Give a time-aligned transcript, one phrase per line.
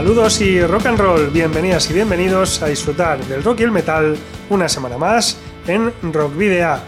[0.00, 4.16] Saludos y rock and roll, bienvenidas y bienvenidos a disfrutar del rock y el metal
[4.48, 5.36] una semana más
[5.66, 6.78] en Rock Video.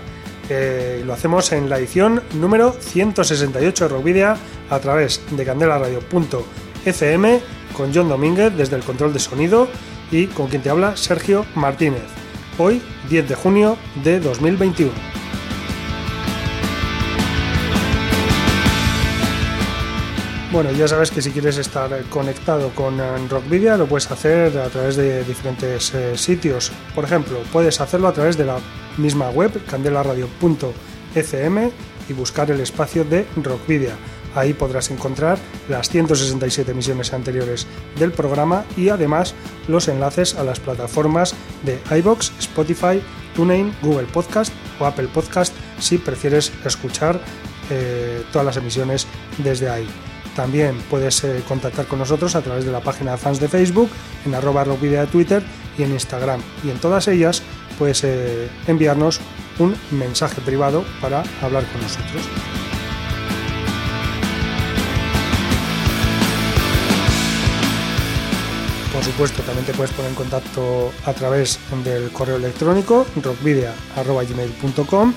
[0.48, 4.34] Eh, lo hacemos en la edición número 168 de Rock Video
[4.70, 7.40] a través de candelaradio.fm
[7.76, 9.68] con John Domínguez desde el control de sonido
[10.10, 12.04] y con quien te habla Sergio Martínez.
[12.56, 15.21] Hoy, 10 de junio de 2021.
[20.52, 24.58] Bueno, ya sabes que si quieres estar conectado con eh, Rock Video lo puedes hacer
[24.58, 26.70] a través de diferentes eh, sitios.
[26.94, 28.58] Por ejemplo, puedes hacerlo a través de la
[28.98, 31.72] misma web, candelaradio.fm,
[32.06, 33.94] y buscar el espacio de Rock Video.
[34.34, 35.38] Ahí podrás encontrar
[35.70, 37.66] las 167 emisiones anteriores
[37.98, 39.34] del programa y además
[39.68, 43.00] los enlaces a las plataformas de iBox, Spotify,
[43.34, 47.18] TuneIn, Google Podcast o Apple Podcast si prefieres escuchar
[47.70, 49.06] eh, todas las emisiones
[49.38, 49.88] desde ahí.
[50.36, 53.90] También puedes eh, contactar con nosotros a través de la página de fans de Facebook,
[54.24, 55.42] en arroba rockvidea de Twitter
[55.76, 56.40] y en Instagram.
[56.64, 57.42] Y en todas ellas
[57.78, 59.20] puedes eh, enviarnos
[59.58, 62.22] un mensaje privado para hablar con nosotros.
[68.92, 75.14] Por supuesto, también te puedes poner en contacto a través del correo electrónico rockvidea.gmail.com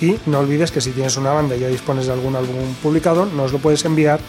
[0.00, 3.24] y no olvides que si tienes una banda y ya dispones de algún álbum publicado,
[3.26, 4.20] nos lo puedes enviar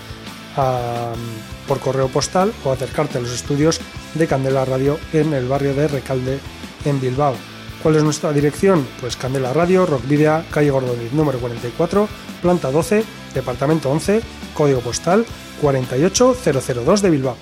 [1.67, 3.79] por correo postal o acercarte a los estudios
[4.15, 6.39] de Candela Radio en el barrio de Recalde,
[6.85, 7.35] en Bilbao.
[7.83, 8.87] ¿Cuál es nuestra dirección?
[8.99, 12.07] Pues Candela Radio, Rock Video, calle Gordoniz, número 44,
[12.41, 14.21] planta 12, departamento 11,
[14.53, 15.25] código postal
[15.61, 17.37] 48002 de Bilbao.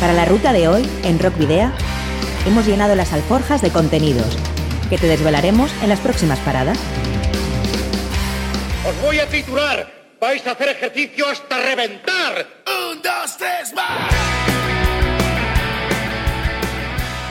[0.00, 1.70] Para la ruta de hoy, en Rock Video,
[2.46, 4.36] hemos llenado las alforjas de contenidos
[4.88, 6.78] que te desvelaremos en las próximas paradas.
[8.88, 12.46] Os voy a titular vais a hacer ejercicio hasta reventar.
[12.66, 14.14] Un, dos, tres, más.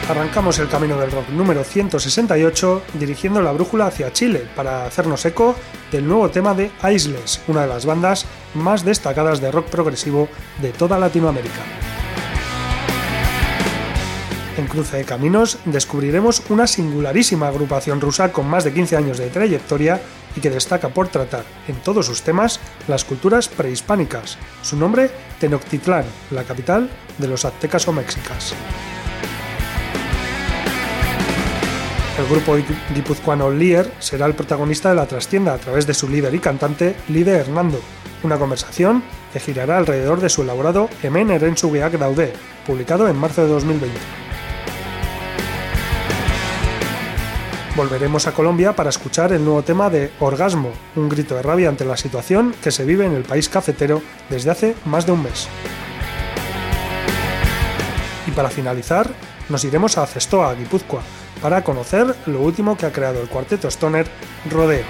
[0.10, 5.54] Arrancamos el camino del rock número 168 dirigiendo la brújula hacia Chile para hacernos eco
[5.92, 10.30] del nuevo tema de Isles, una de las bandas más destacadas de rock progresivo
[10.62, 11.62] de toda Latinoamérica.
[14.58, 19.28] En Cruce de Caminos descubriremos una singularísima agrupación rusa con más de 15 años de
[19.28, 20.00] trayectoria
[20.38, 24.38] y que destaca por tratar en todos sus temas las culturas prehispánicas.
[24.62, 25.10] Su nombre,
[25.40, 28.54] Tenochtitlán, la capital de los aztecas o mexicas.
[32.20, 32.56] El grupo
[32.96, 36.96] guipuzcoano Lier será el protagonista de la trastienda a través de su líder y cantante
[37.10, 37.80] Lide Hernando,
[38.24, 42.34] una conversación que girará alrededor de su elaborado Hemen Erensugeak Daude,
[42.66, 44.27] publicado en marzo de 2020.
[47.78, 51.86] Volveremos a Colombia para escuchar el nuevo tema de Orgasmo, un grito de rabia ante
[51.86, 54.02] la situación que se vive en el país cafetero
[54.32, 55.48] desde hace más de un mes.
[58.26, 59.08] Y para finalizar,
[59.48, 61.02] nos iremos a Cestoa, Guipúzcoa,
[61.40, 64.08] para conocer lo último que ha creado el cuarteto Stoner,
[64.50, 64.86] Rodeo.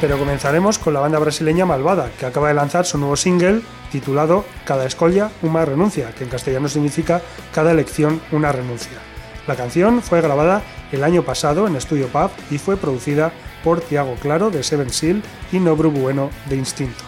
[0.00, 3.60] Pero comenzaremos con la banda brasileña Malvada, que acaba de lanzar su nuevo single
[3.92, 7.20] titulado Cada escolla, una renuncia, que en castellano significa
[7.52, 9.05] Cada elección, una renuncia.
[9.46, 14.16] La canción fue grabada el año pasado en Estudio Pub y fue producida por Tiago
[14.16, 17.04] Claro de Seven Seal y Nobru Bueno de Instinto.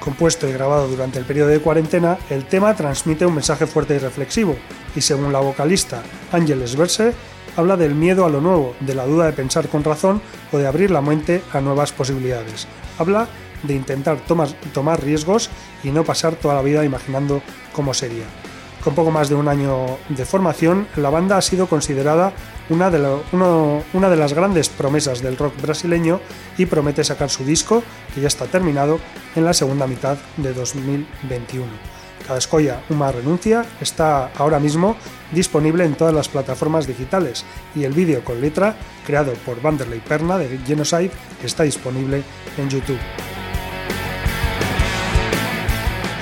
[0.00, 3.98] Compuesto y grabado durante el periodo de cuarentena, el tema transmite un mensaje fuerte y
[3.98, 4.56] reflexivo,
[4.96, 6.02] y según la vocalista
[6.32, 7.12] Ángeles Verse,
[7.56, 10.20] habla del miedo a lo nuevo, de la duda de pensar con razón
[10.52, 12.66] o de abrir la mente a nuevas posibilidades.
[12.98, 13.28] Habla
[13.62, 15.50] de intentar tomar, tomar riesgos
[15.84, 17.42] y no pasar toda la vida imaginando
[17.72, 18.24] cómo sería.
[18.82, 22.32] Con poco más de un año de formación, la banda ha sido considerada
[22.70, 26.20] una de, las grandes promesas del rock brasileño
[26.56, 27.82] y promete sacar su disco,
[28.14, 29.00] que ya está terminado,
[29.34, 31.66] en la segunda mitad de 2021.
[32.26, 34.96] Cada escolla, una renuncia, está ahora mismo
[35.32, 37.44] disponible en todas las plataformas digitales
[37.74, 38.76] y el vídeo con letra,
[39.06, 41.10] creado por Vanderlei Perna de Genocide,
[41.42, 42.22] está disponible
[42.58, 42.98] en YouTube.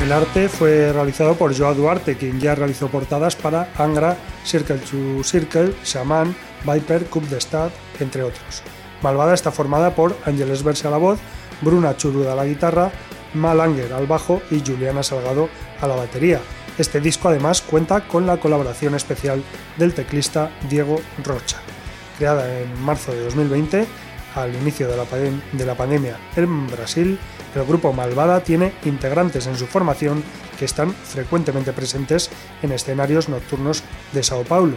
[0.07, 5.25] El arte fue realizado por Joao Duarte, quien ya realizó portadas para Angra, Circle to
[5.25, 6.33] Circle, Shaman,
[6.65, 8.63] Viper, Cup de Stad, entre otros.
[9.03, 11.19] Malvada está formada por Ángeles Verse a la voz,
[11.61, 12.93] Bruna Churuda a la guitarra,
[13.35, 15.49] Malanger al bajo y Juliana Salgado
[15.81, 16.41] a la batería.
[16.79, 19.43] Este disco además cuenta con la colaboración especial
[19.77, 21.59] del teclista Diego Rocha.
[22.17, 23.85] Creada en marzo de 2020,
[24.37, 27.19] al inicio de la pandemia en Brasil,
[27.57, 30.23] el grupo Malvada tiene integrantes en su formación
[30.59, 32.31] que están frecuentemente presentes
[32.63, 33.83] en escenarios nocturnos
[34.13, 34.77] de Sao Paulo.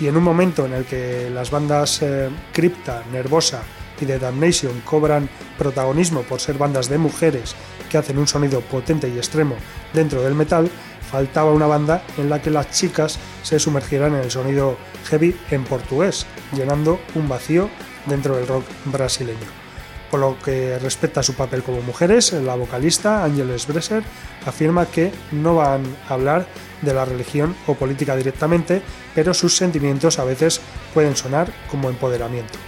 [0.00, 3.62] Y en un momento en el que las bandas eh, Crypta, Nervosa
[4.00, 5.28] y The Damnation cobran
[5.58, 7.56] protagonismo por ser bandas de mujeres
[7.90, 9.56] que hacen un sonido potente y extremo
[9.92, 10.70] dentro del metal,
[11.10, 14.76] faltaba una banda en la que las chicas se sumergieran en el sonido
[15.06, 17.68] heavy en portugués, llenando un vacío
[18.06, 19.67] dentro del rock brasileño.
[20.10, 24.02] Por lo que respecta a su papel como mujeres, la vocalista Ángeles Bresser
[24.46, 26.46] afirma que no van a hablar
[26.82, 28.82] de la religión o política directamente,
[29.14, 30.60] pero sus sentimientos a veces
[30.94, 32.58] pueden sonar como empoderamiento.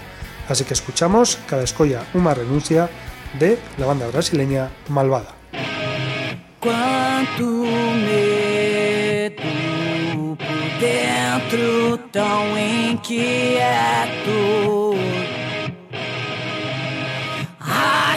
[0.48, 2.90] Así que escuchamos Cada escolla una renuncia
[3.38, 5.34] de la banda brasileña Malvada.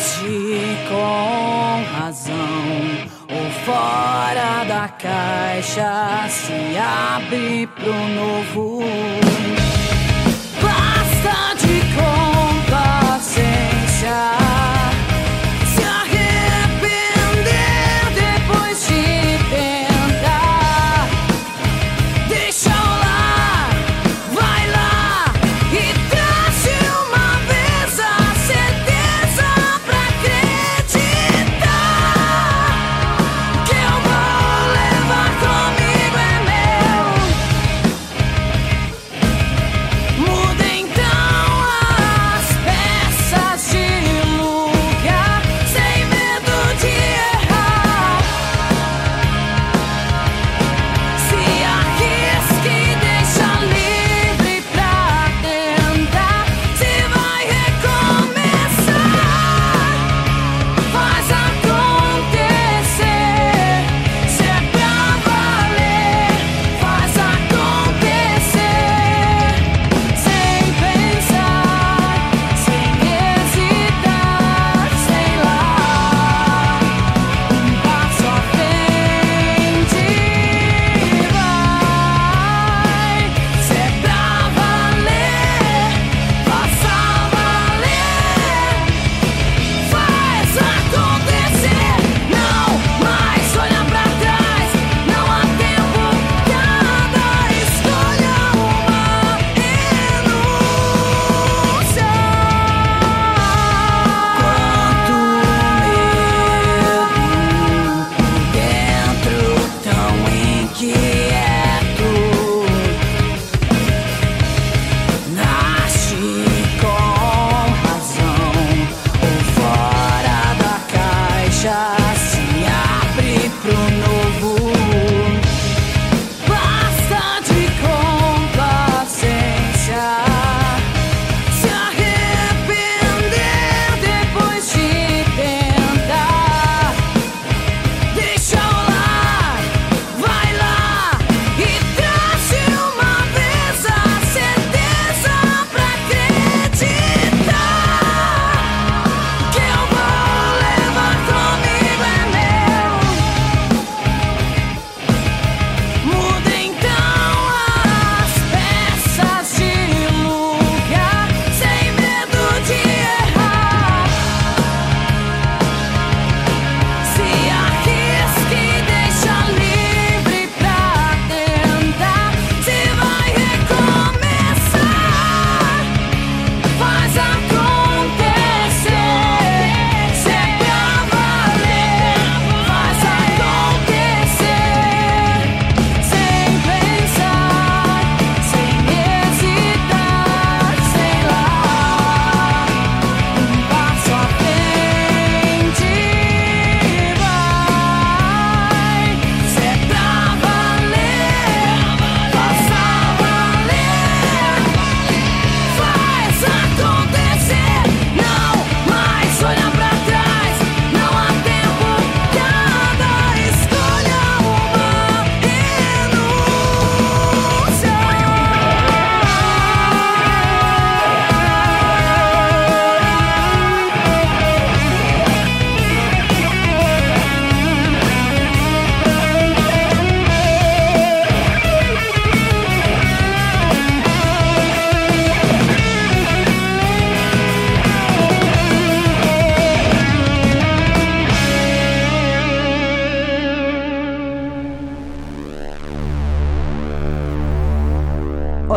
[0.03, 2.33] Age com razão
[3.29, 9.22] ou fora da caixa se abre pro novo.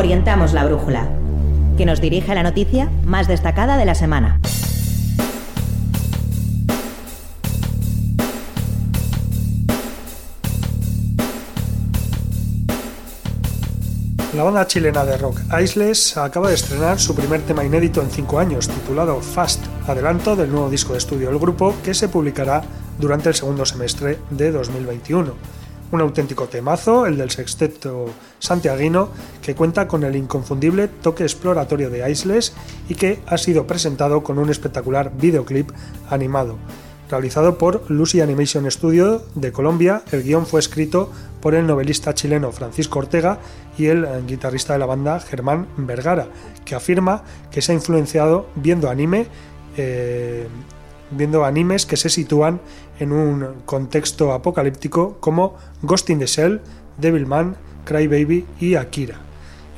[0.06, 1.08] Orientamos la brújula,
[1.76, 4.38] que nos dirige a la noticia más destacada de la semana.
[14.36, 18.38] La banda chilena de rock Isles acaba de estrenar su primer tema inédito en cinco
[18.38, 22.62] años, titulado Fast, adelanto del nuevo disco de estudio del grupo que se publicará
[23.00, 25.55] durante el segundo semestre de 2021.
[25.92, 28.06] Un auténtico temazo, el del sexteto
[28.38, 29.08] santiaguino,
[29.40, 32.54] que cuenta con el inconfundible toque exploratorio de Isles
[32.88, 35.70] y que ha sido presentado con un espectacular videoclip
[36.10, 36.56] animado.
[37.08, 42.50] Realizado por Lucy Animation Studio de Colombia, el guion fue escrito por el novelista chileno
[42.50, 43.38] Francisco Ortega
[43.78, 46.26] y el eh, guitarrista de la banda Germán Vergara,
[46.64, 49.28] que afirma que se ha influenciado viendo anime,
[49.76, 50.48] eh,
[51.12, 52.60] viendo animes que se sitúan
[52.98, 56.60] en un contexto apocalíptico como Ghost in the Shell,
[56.98, 59.20] Devilman, Crybaby y Akira.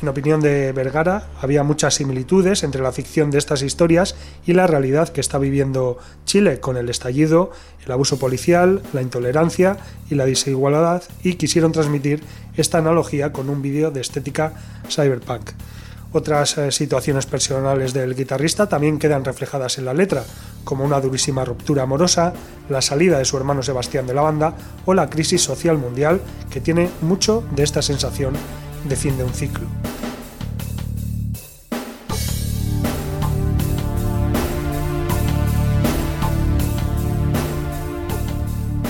[0.01, 4.15] En opinión de Vergara, había muchas similitudes entre la ficción de estas historias
[4.47, 7.51] y la realidad que está viviendo Chile con el estallido,
[7.85, 9.77] el abuso policial, la intolerancia
[10.09, 12.23] y la desigualdad y quisieron transmitir
[12.57, 14.53] esta analogía con un vídeo de estética
[14.89, 15.51] cyberpunk.
[16.13, 20.25] Otras eh, situaciones personales del guitarrista también quedan reflejadas en la letra,
[20.65, 22.33] como una durísima ruptura amorosa,
[22.71, 24.55] la salida de su hermano Sebastián de la banda
[24.87, 28.35] o la crisis social mundial que tiene mucho de esta sensación
[28.89, 29.67] defiende un ciclo.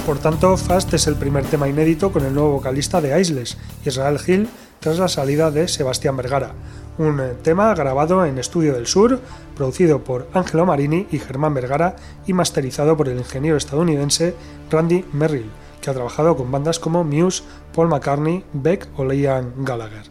[0.09, 4.19] Por tanto, Fast es el primer tema inédito con el nuevo vocalista de Isles, Israel
[4.27, 4.49] Hill,
[4.81, 6.53] tras la salida de Sebastián Vergara.
[6.99, 9.21] Un tema grabado en Estudio del Sur,
[9.57, 11.95] producido por Angelo Marini y Germán Vergara
[12.27, 14.35] y masterizado por el ingeniero estadounidense
[14.69, 15.49] Randy Merrill
[15.81, 17.43] que ha trabajado con bandas como Muse,
[17.75, 20.05] Paul McCartney, Beck o Liam Gallagher.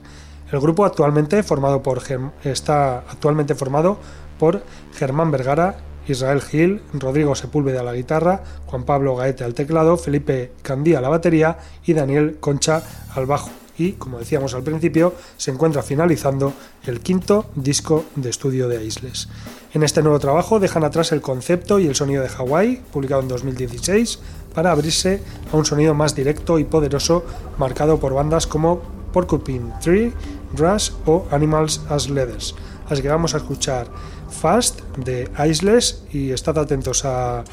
[0.51, 2.01] El grupo actualmente formado por,
[2.43, 3.97] está actualmente formado
[4.39, 4.63] por
[4.93, 10.53] Germán Vergara, Israel Gil, Rodrigo Sepúlveda a la guitarra, Juan Pablo Gaete al teclado, Felipe
[10.61, 12.81] Candía a la batería y Daniel Concha
[13.13, 13.49] al bajo.
[13.77, 16.53] Y, como decíamos al principio, se encuentra finalizando
[16.85, 19.29] el quinto disco de estudio de Isles.
[19.73, 23.27] En este nuevo trabajo dejan atrás el concepto y el sonido de Hawái, publicado en
[23.27, 24.19] 2016,
[24.53, 27.23] para abrirse a un sonido más directo y poderoso
[27.57, 28.81] marcado por bandas como
[29.13, 30.13] Porcupine Tree,
[30.55, 32.55] Rush o Animals as Leathers.
[32.89, 33.87] Así que vamos a escuchar
[34.29, 37.43] Fast de Isles y estad atentos a,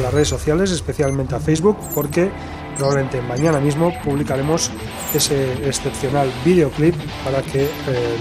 [0.00, 2.30] las redes sociales, especialmente a Facebook, porque
[2.76, 4.70] probablemente mañana mismo publicaremos
[5.14, 7.68] ese excepcional videoclip para que eh,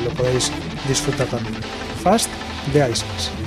[0.03, 0.51] lo podáis
[0.87, 1.55] disfrutar también.
[2.03, 2.29] Fast
[2.73, 3.46] de Isles.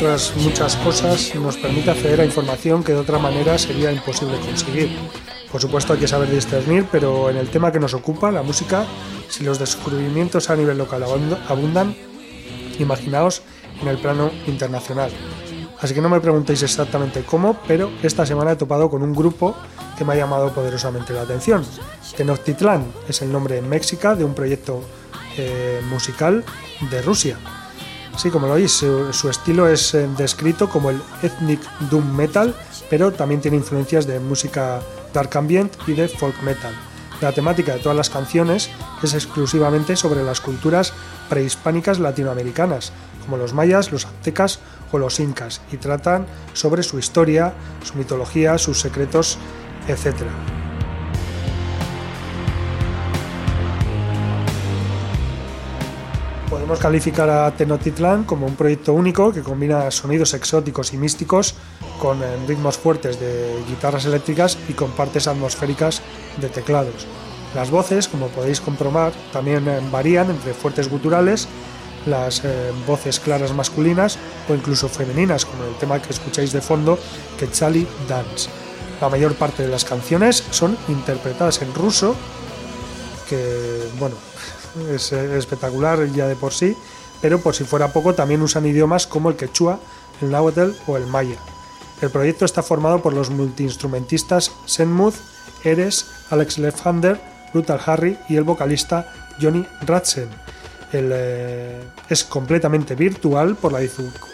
[0.00, 4.88] otras muchas cosas, nos permite acceder a información que de otra manera sería imposible conseguir.
[5.52, 8.86] Por supuesto hay que saber discernir, pero en el tema que nos ocupa, la música,
[9.28, 11.04] si los descubrimientos a nivel local
[11.48, 11.94] abundan,
[12.78, 13.42] imaginaos
[13.82, 15.10] en el plano internacional.
[15.82, 19.54] Así que no me preguntéis exactamente cómo, pero esta semana he topado con un grupo
[19.98, 21.62] que me ha llamado poderosamente la atención.
[22.16, 24.82] Tenochtitlan es el nombre en México de un proyecto
[25.36, 26.42] eh, musical
[26.90, 27.36] de Rusia
[28.16, 32.54] Sí, como lo oís, su, estilo es eh, descrito como el ethnic doom metal,
[32.90, 34.82] pero también tiene influencias de música
[35.14, 36.74] dark ambient y de folk metal.
[37.20, 38.70] La temática de todas las canciones
[39.02, 40.92] es exclusivamente sobre las culturas
[41.28, 42.92] prehispánicas latinoamericanas,
[43.24, 44.58] como los mayas, los aztecas
[44.90, 47.52] o los incas, y tratan sobre su historia,
[47.84, 49.38] su mitología, sus secretos,
[49.86, 50.24] etc.
[56.70, 61.56] Podemos calificar a Tenochtitlan como un proyecto único que combina sonidos exóticos y místicos
[61.98, 66.00] con eh, ritmos fuertes de guitarras eléctricas y con partes atmosféricas
[66.40, 67.08] de teclados.
[67.56, 71.48] Las voces, como podéis comprobar, también eh, varían entre fuertes guturales,
[72.06, 74.16] las eh, voces claras masculinas
[74.48, 77.00] o incluso femeninas, como el tema que escucháis de fondo,
[77.36, 78.48] que Quetzali Dance.
[79.00, 82.14] La mayor parte de las canciones son interpretadas en ruso,
[83.28, 84.14] que bueno,
[84.90, 86.76] es espectacular ya de por sí,
[87.20, 89.78] pero por si fuera poco también usan idiomas como el quechua,
[90.20, 91.36] el náhuatl o el maya.
[92.00, 95.16] El proyecto está formado por los multiinstrumentistas Senmuth,
[95.64, 97.20] Eres, Alex Lefhander,
[97.52, 100.28] Brutal Harry y el vocalista Johnny Ratsen.
[100.92, 103.80] Eh, es completamente virtual por la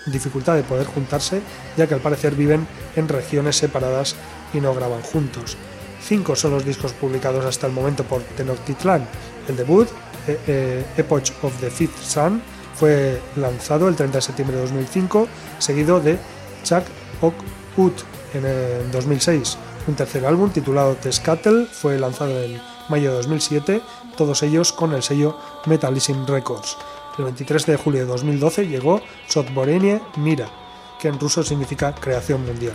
[0.06, 1.42] dificultad de poder juntarse,
[1.76, 4.16] ya que al parecer viven en regiones separadas
[4.54, 5.56] y no graban juntos.
[6.02, 9.06] Cinco son los discos publicados hasta el momento por Tenochtitlan.
[9.48, 9.88] El debut,
[10.26, 12.42] eh, eh, Epoch of the Fifth Sun
[12.74, 16.18] fue lanzado el 30 de septiembre de 2005, seguido de
[16.62, 16.84] Chuck
[17.22, 17.34] Ok
[17.76, 17.94] Ut
[18.34, 19.58] en 2006.
[19.86, 23.80] Un tercer álbum titulado Tescattle fue lanzado en mayo de 2007,
[24.16, 26.76] todos ellos con el sello Metalism Records.
[27.18, 30.48] El 23 de julio de 2012 llegó Sotborenie Mira,
[31.00, 32.74] que en ruso significa creación mundial.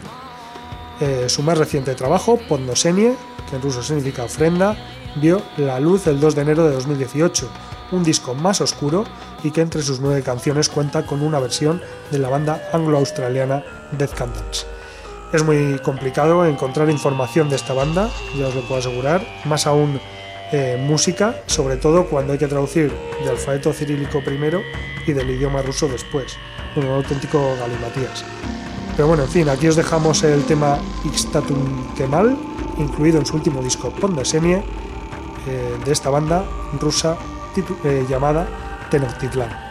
[1.00, 3.16] Eh, su más reciente trabajo, Podnosenie,
[3.50, 4.78] que en ruso significa ofrenda,
[5.16, 7.50] vio la luz el 2 de enero de 2018,
[7.92, 9.04] un disco más oscuro
[9.44, 13.64] y que entre sus nueve canciones cuenta con una versión de la banda anglo-australiana
[13.98, 14.66] Death Candles.
[15.34, 20.00] Es muy complicado encontrar información de esta banda, ya os lo puedo asegurar, más aún
[20.52, 24.62] eh, música, sobre todo cuando hay que traducir del alfabeto cirílico primero
[25.08, 26.36] y del idioma ruso después.
[26.76, 28.26] Un auténtico galimatías.
[28.96, 32.38] Pero bueno, en fin, aquí os dejamos el tema Ixtatun Kemal,
[32.78, 34.62] incluido en su último disco Pondesemie,
[35.48, 36.46] eh, de esta banda
[36.80, 37.18] rusa
[37.84, 38.48] eh, llamada
[38.90, 39.71] Tenochtitlan.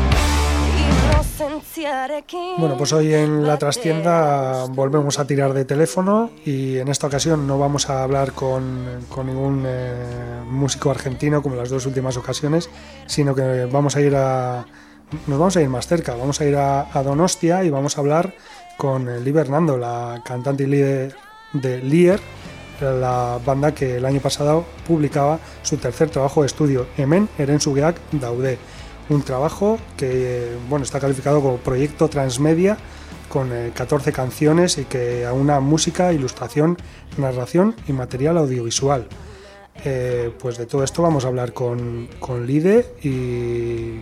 [2.57, 7.45] Bueno, pues hoy en la trastienda volvemos a tirar de teléfono y en esta ocasión
[7.45, 8.85] no vamos a hablar con,
[9.25, 12.69] ningún eh, músico argentino como las dos últimas ocasiones,
[13.05, 14.65] sino que vamos a ir a...
[15.27, 18.33] Nos vamos a ir más cerca, vamos a ir a, Donostia y vamos a hablar
[18.77, 21.15] con Lee Bernando, la cantante y líder
[21.53, 22.19] de Lier,
[22.79, 28.57] la banda que el año pasado publicaba su tercer trabajo de estudio, Emen Erensugeak Daude
[29.11, 32.77] un trabajo que bueno, está calificado como proyecto transmedia
[33.27, 36.77] con 14 eh, canciones y que aúna música, ilustración,
[37.17, 39.07] narración y material audiovisual.
[39.83, 44.01] Eh, pues de todo esto vamos a hablar con, con Lide y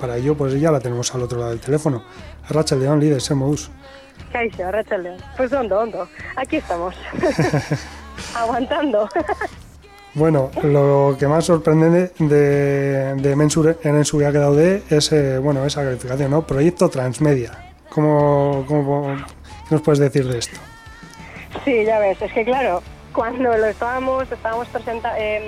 [0.00, 2.02] para ello pues ya la tenemos al otro lado del teléfono.
[2.48, 3.70] Rachel León, Lide, Semous.
[4.32, 5.18] Kaixo, Rachel León.
[5.36, 6.08] Pues hondo, hondo.
[6.36, 6.94] Aquí estamos.
[8.34, 9.08] Aguantando.
[10.14, 15.10] Bueno, lo que más sorprende de, de Mensur en su que ha quedado de es
[15.12, 16.46] eh, bueno, esa calificación, ¿no?
[16.46, 17.72] Proyecto transmedia.
[17.88, 19.16] ¿Cómo, cómo,
[19.68, 20.58] qué nos puedes decir de esto?
[21.64, 22.82] Sí, ya ves, es que claro,
[23.14, 24.68] cuando lo estábamos, estábamos
[25.18, 25.42] em,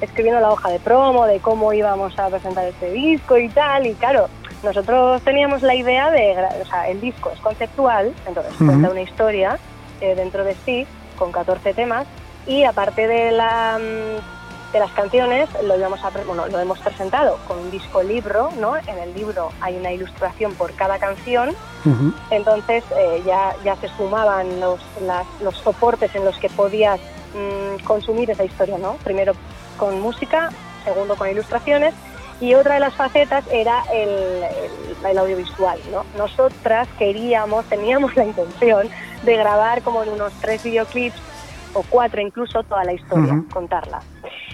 [0.00, 3.94] escribiendo la hoja de promo, de cómo íbamos a presentar este disco y tal, y
[3.94, 4.28] claro,
[4.64, 9.58] nosotros teníamos la idea de, o sea, el disco es conceptual, entonces cuenta una historia
[10.00, 12.06] eh, dentro de sí, con 14 temas,
[12.46, 17.38] y aparte de, la, mm, de las canciones lo, íbamos a, bueno, lo hemos presentado
[17.46, 18.76] con un disco libro, ¿no?
[18.76, 21.54] En el libro hay una ilustración por cada canción,
[22.30, 24.80] entonces eh, ya, ya se sumaban los,
[25.40, 27.00] los soportes en los que podías
[27.34, 28.94] mm, consumir esa historia, ¿no?
[29.04, 29.32] Primero
[29.76, 30.50] con música,
[30.84, 31.94] segundo con ilustraciones
[32.40, 35.78] y otra de las facetas era el, el, el, audiovisual.
[35.90, 36.04] ¿no?
[36.16, 38.88] Nosotras queríamos, teníamos la intención
[39.22, 41.20] de grabar como en unos tres videoclips
[41.74, 44.00] o cuatro incluso toda la historia, contarla.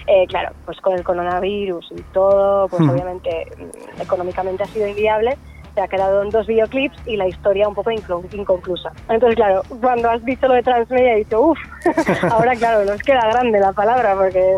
[0.07, 5.37] Eh, claro, pues con el coronavirus y todo, pues obviamente mm, económicamente ha sido inviable,
[5.73, 8.91] se ha quedado en dos videoclips y la historia un poco inconclusa.
[9.09, 11.59] Entonces, claro, cuando has dicho lo de transmedia, he dicho, uff,
[12.31, 14.57] ahora claro, nos queda grande la palabra porque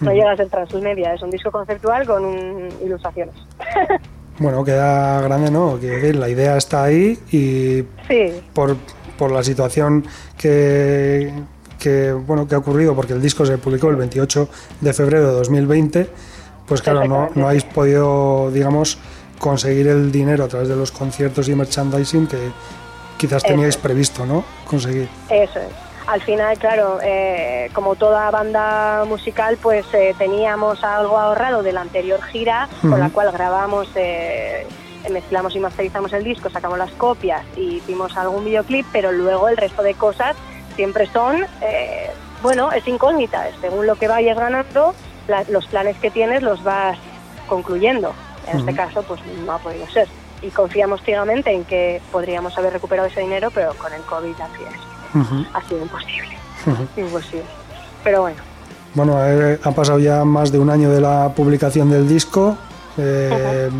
[0.00, 3.34] no llega a ser transmedia, es un disco conceptual con ilustraciones.
[4.40, 5.78] Bueno, queda grande, ¿no?
[5.78, 7.82] Que la idea está ahí y
[8.54, 8.74] por,
[9.18, 10.06] por la situación
[10.38, 11.30] que,
[11.80, 14.48] que, bueno, que ha ocurrido porque el disco se publicó el 28
[14.80, 16.10] de febrero de 2020,
[16.66, 18.98] pues claro, no, no habéis podido, digamos,
[19.40, 22.52] conseguir el dinero a través de los conciertos y merchandising que
[23.16, 24.44] quizás teníais previsto, ¿no?
[24.68, 25.08] Conseguir.
[25.28, 25.90] Eso es.
[26.06, 31.82] Al final, claro, eh, como toda banda musical, pues eh, teníamos algo ahorrado de la
[31.82, 34.66] anterior gira, con la cual grabamos, eh,
[35.10, 39.56] mezclamos y masterizamos el disco, sacamos las copias y hicimos algún videoclip, pero luego el
[39.56, 40.36] resto de cosas
[40.76, 42.10] siempre son, eh,
[42.42, 44.94] bueno, es incógnita, según lo que vayas ganando,
[45.48, 46.98] los planes que tienes los vas
[47.48, 48.12] concluyendo.
[48.46, 50.08] En este caso, pues no ha podido ser.
[50.42, 54.62] Y confiamos ciegamente en que podríamos haber recuperado ese dinero, pero con el COVID así
[54.64, 55.46] es.
[55.52, 56.36] Ha sido imposible.
[56.96, 57.44] Imposible.
[58.02, 58.38] Pero bueno.
[58.94, 62.56] Bueno, eh, ha pasado ya más de un año de la publicación del disco.
[62.96, 63.70] Eh,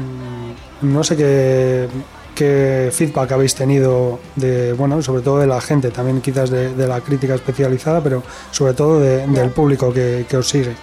[0.82, 1.88] no sé qué
[2.34, 7.00] qué feedback habéis tenido de, bueno, sobre todo de la gente, también quizás de, la
[7.00, 10.74] crítica especializada, pero sobre todo del público que, os sigue.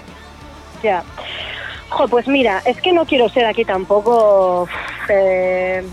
[0.84, 1.04] Ya.
[2.10, 4.68] pues mira, es que no quiero ser aquí tampoco,
[5.10, 5.84] eh,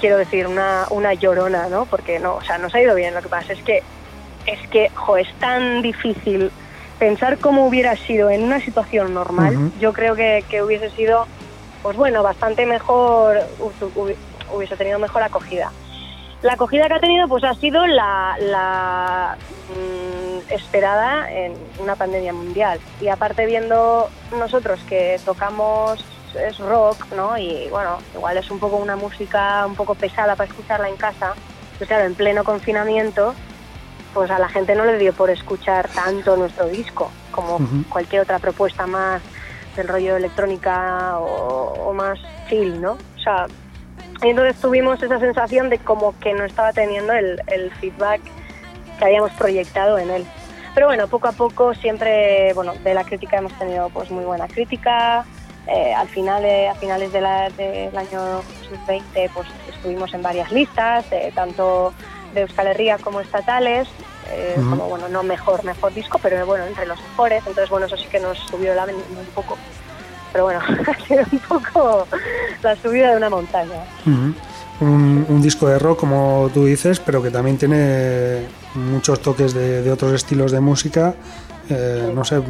[0.00, 1.86] quiero decir, una, una llorona, ¿no?
[1.86, 3.14] Porque no, o sea, nos ha ido bien.
[3.14, 3.82] Lo que pasa es que,
[4.46, 6.50] es que, jo, es tan difícil
[6.98, 9.72] pensar cómo hubiera sido en una situación normal.
[9.80, 11.26] Yo creo que, que hubiese sido,
[11.82, 13.38] pues bueno, bastante mejor,
[14.52, 15.72] hubiese tenido mejor acogida.
[16.42, 19.36] La acogida que ha tenido pues ha sido la,
[19.68, 22.80] mm, esperada en una pandemia mundial.
[23.00, 26.02] Y aparte viendo nosotros que tocamos
[26.34, 27.36] es rock, ¿no?
[27.36, 31.34] Y bueno, igual es un poco una música un poco pesada para escucharla en casa.
[31.76, 33.34] Pues claro, en pleno confinamiento,
[34.14, 37.58] pues a la gente no le dio por escuchar tanto nuestro disco como
[37.90, 39.20] cualquier otra propuesta más
[39.76, 42.92] del rollo electrónica o, o más chill, ¿no?
[42.92, 43.46] O sea,
[44.22, 48.20] y entonces tuvimos esa sensación de como que no estaba teniendo el, feedback
[48.98, 50.26] que habíamos proyectado en él.
[50.74, 54.46] Pero bueno, poco a poco siempre, bueno, de la crítica hemos tenido pues muy buena
[54.46, 55.24] crítica.
[55.66, 61.92] Eh, al final, a finales del año 2020 pues estuvimos en varias listas, eh, tanto
[62.34, 63.88] de Euskal Herria como estatales,
[64.30, 67.38] eh, como bueno, no mejor, mejor disco, pero bueno, entre los mejores.
[67.46, 69.56] Entonces bueno, eso sí que nos subió la un poco.
[70.32, 72.06] Pero bueno, ha sido un poco
[72.62, 73.82] la subida de una montaña.
[74.06, 74.34] Ujú.
[74.84, 79.82] un, un disco de rock, como tú dices, pero que también tiene muchos toques de,
[79.82, 81.14] de otros estilos de música.
[81.68, 82.40] Eh, no sé,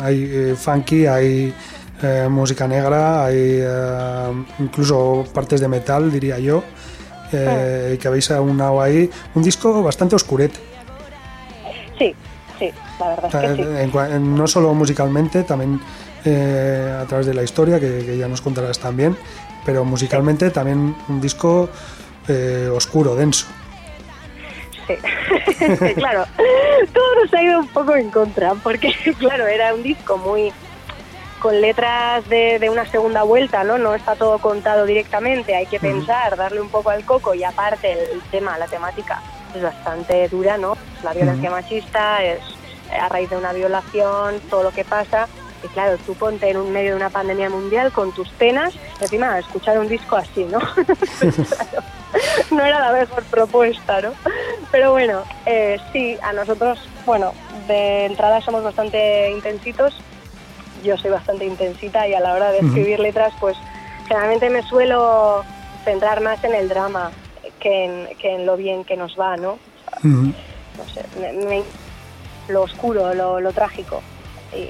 [0.00, 1.54] hay eh, funky, hay
[2.02, 6.62] eh, música negra, hay eh, incluso partes de metal, diría yo,
[7.32, 9.08] eh, que habéis aunado ahí.
[9.34, 10.58] Un disco bastante oscurete.
[11.98, 12.14] Sí,
[12.58, 13.62] sí, la verdad es que sí.
[13.62, 15.80] En en- no solo musicalmente, también
[16.24, 19.16] eh, a través de la historia, que, que ya nos contarás también,
[19.64, 21.68] pero musicalmente también un disco
[22.28, 23.46] eh, oscuro, denso.
[24.86, 24.94] Sí.
[25.94, 26.24] Claro,
[26.94, 30.52] todo nos ha ido un poco en contra, porque claro, era un disco muy
[31.40, 33.78] con letras de, de una segunda vuelta, ¿no?
[33.78, 37.92] No está todo contado directamente, hay que pensar, darle un poco al coco y aparte
[37.92, 39.22] el, tema, la temática
[39.54, 40.76] es bastante dura, ¿no?
[41.02, 42.40] La violencia machista es
[42.92, 45.28] a raíz de una violación, todo lo que pasa.
[45.62, 49.38] Y claro, tú ponte en un medio de una pandemia mundial con tus penas, encima
[49.38, 50.58] escuchar un disco así, ¿no?
[51.20, 51.82] Claro,
[52.50, 54.12] no era la mejor propuesta, ¿no?
[54.72, 57.32] Pero bueno, eh, sí, a nosotros, bueno,
[57.68, 59.94] de entrada somos bastante intensitos.
[60.82, 63.56] Yo soy bastante intensita y a la hora de escribir letras, pues
[64.08, 65.44] generalmente me suelo
[65.84, 67.12] centrar más en el drama
[67.60, 69.58] que en, que en lo bien que nos va, ¿no?
[69.98, 70.32] Ujú.
[70.78, 71.62] no sé, me- me-
[72.48, 74.02] lo oscuro, lo, lo trágico
[74.52, 74.68] y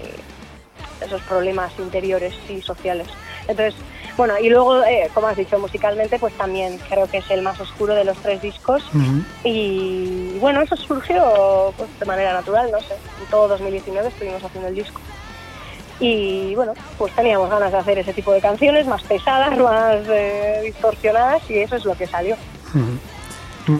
[1.00, 3.08] esos problemas interiores y sociales.
[3.48, 3.74] Entonces,
[4.16, 7.58] bueno, y luego, eh, como has dicho, musicalmente, pues también creo que es el más
[7.60, 8.82] oscuro de los tres discos.
[8.94, 9.22] Ujú.
[9.44, 12.94] Y bueno, eso surgió pues, de manera natural, no sé.
[13.20, 15.00] En todo 2019 estuvimos haciendo el disco.
[16.00, 20.60] Y bueno, pues teníamos ganas de hacer ese tipo de canciones más pesadas, más eh,
[20.64, 22.36] distorsionadas, y eso es lo que salió.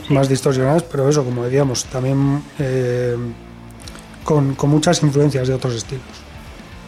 [0.08, 3.16] Más distorsionadas, pero eso, como decíamos, también eh,
[4.24, 6.29] con, con muchas influencias de otros estilos.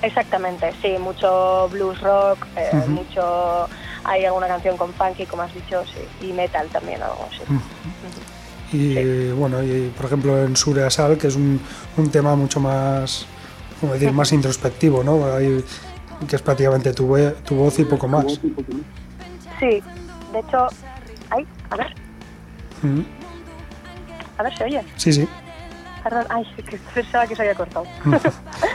[0.03, 3.69] Exactamente, sí, mucho blues rock, eh, mucho
[4.05, 8.77] hay alguna canción con funky, como has dicho, sí, y metal también, algo así.
[8.77, 11.61] Y bueno, y por ejemplo en Sure Asal, que es un,
[11.97, 13.27] un tema mucho más,
[13.81, 15.21] como decir, más introspectivo, ¿no?
[16.27, 18.27] Que es prácticamente tu, voz y poco más.
[19.61, 19.83] Sí,
[20.33, 20.67] de hecho,
[21.31, 21.95] ay, a ver,
[24.39, 24.83] a ver, se oye.
[24.97, 25.29] Sí, sí.
[26.03, 27.87] Perdón, ay, que pensaba que se había cortado.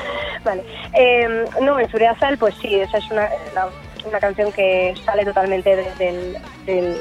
[0.48, 0.64] vale.
[0.94, 3.70] Eh, no, en Suriazal, pues sí, esa es una, la-
[4.06, 6.98] una canción que sale totalmente de- del, del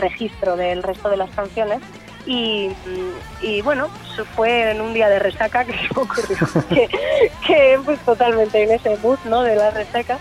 [0.00, 1.80] registro del resto de las canciones.
[2.24, 3.88] Y, mm, y bueno,
[4.34, 6.36] fue en un día de resaca que ocurrió
[6.68, 6.88] que,
[7.46, 9.42] que pues totalmente en ese mood ¿no?
[9.42, 10.18] de la resaca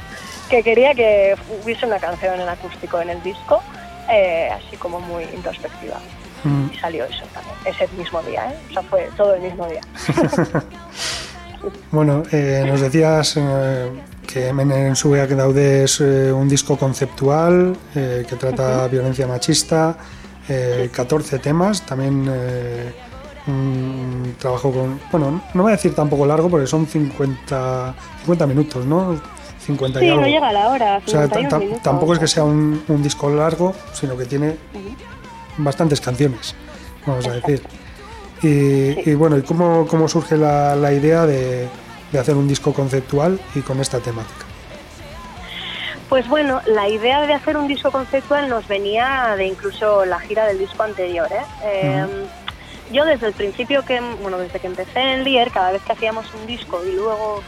[0.49, 3.63] que quería que hubiese una canción en acústico en el disco
[4.11, 5.97] eh, así como muy introspectiva
[6.43, 6.69] Ujú.
[6.71, 8.55] y salió eso también, ese mismo día, ¿eh?
[8.69, 9.81] O sea, fue todo el mismo día.
[11.91, 13.89] Bueno, eh, nos decías eh,
[14.27, 19.97] que Menen sube a Daude es eh, un disco conceptual eh, que trata violencia machista,
[20.49, 22.93] eh, 14 temas, también eh,
[23.47, 24.99] un trabajo con...
[25.11, 29.19] Bueno, no voy a decir tampoco largo porque son 50, 50 minutos, ¿no?
[29.59, 30.21] 50 y algo.
[30.21, 31.81] no llega a la hora, O sea, 51 ta- ta- minutos.
[31.83, 34.57] tampoco es que sea un, un disco largo, sino que tiene
[35.57, 36.53] bastantes canciones,
[37.05, 37.61] vamos a decir.
[38.43, 41.67] Y, y bueno, ¿y cómo, cómo surge la, la idea de,
[42.11, 44.45] de hacer un disco conceptual y con esta temática?
[46.09, 50.45] Pues bueno, la idea de hacer un disco conceptual nos venía de incluso la gira
[50.45, 51.27] del disco anterior.
[51.31, 51.45] ¿eh?
[51.63, 52.05] Eh,
[52.91, 56.27] Yo desde el principio, que bueno, desde que empecé en Lier, cada vez que hacíamos
[56.39, 57.41] un disco y luego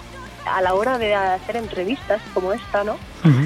[0.47, 2.97] a la hora de hacer entrevistas como esta, ¿no?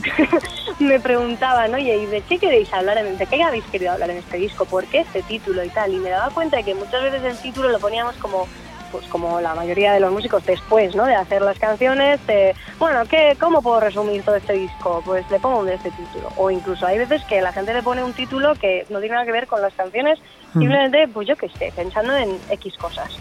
[0.80, 2.98] me preguntaban, oye, ¿y de qué queréis hablar?
[3.00, 4.66] en- ¿De qué habéis querido hablar en este disco?
[4.66, 5.94] ¿Por qué este título y tal?
[5.94, 8.48] Y me daba cuenta de que muchas veces el título lo poníamos como
[8.92, 11.06] pues como la mayoría de los músicos después, ¿no?
[11.06, 15.02] De hacer las canciones, de, bueno, ¿qué, ¿cómo puedo resumir todo este disco?
[15.06, 16.28] Pues le pongo de este título.
[16.36, 19.26] O incluso hay veces que la gente le pone un título que no tiene nada
[19.26, 20.20] que ver con las canciones,
[20.60, 23.18] simplemente, pues yo qué sé, pensando en X cosas.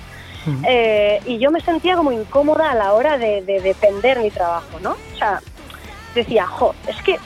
[0.66, 4.78] Eh, y yo me sentía como incómoda a la hora de, de defender mi trabajo,
[4.80, 4.92] ¿no?
[4.92, 5.40] O sea,
[6.14, 7.16] decía, jo, es que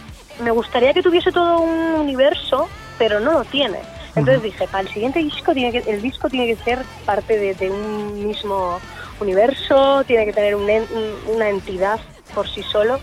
[0.40, 3.78] me gustaría que tuviese todo un universo, pero no lo tiene.
[4.20, 7.54] Entonces dije, para el siguiente disco, tiene que, el disco tiene que ser parte de,
[7.54, 8.80] de un mismo
[9.20, 11.98] universo, tiene que tener un en- un- una entidad
[12.34, 12.98] por sí solo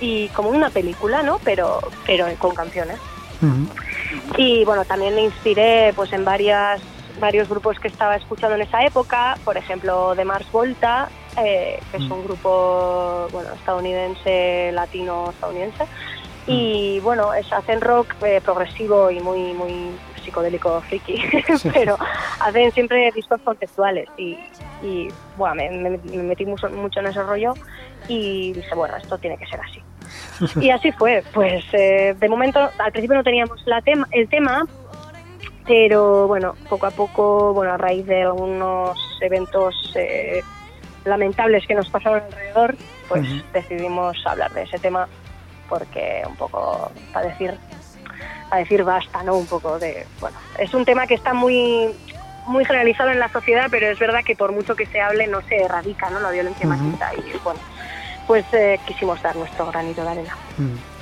[0.00, 1.38] y como una película, ¿no?
[1.44, 2.98] Pero, pero con canciones.
[4.36, 6.80] Y bueno, también me inspiré pues en varias
[7.18, 11.96] varios grupos que estaba escuchando en esa época, por ejemplo de Mars Volta, eh, que
[11.98, 15.84] es un grupo bueno estadounidense, latino estadounidense,
[16.46, 19.90] y bueno, es, hacen rock eh, progresivo y muy muy
[20.24, 21.22] psicodélico friki,
[21.72, 21.96] pero
[22.40, 24.38] hacen siempre discos conceptuales y,
[24.82, 27.54] y bueno, me, me- me metí mucho, mucho en ese rollo
[28.08, 29.82] y dije, bueno, esto tiene que ser así.
[30.60, 34.64] Y así fue, pues eh, de momento al principio no teníamos la tema, el tema,
[35.68, 40.42] pero bueno, poco a poco, bueno, a raíz de algunos eventos eh,
[41.04, 42.74] lamentables que nos pasaron alrededor,
[43.08, 45.06] pues decidimos hablar de ese tema
[45.68, 47.54] porque un poco para decir
[48.48, 49.36] para decir basta, ¿no?
[49.36, 51.94] Un poco de, bueno, es un tema que está muy
[52.46, 55.42] muy generalizado en la sociedad, pero es verdad que por mucho que se hable no
[55.42, 56.18] se erradica, ¿no?
[56.18, 57.60] La violencia machista y bueno,
[58.26, 60.34] pues eh, quisimos dar nuestro granito de arena.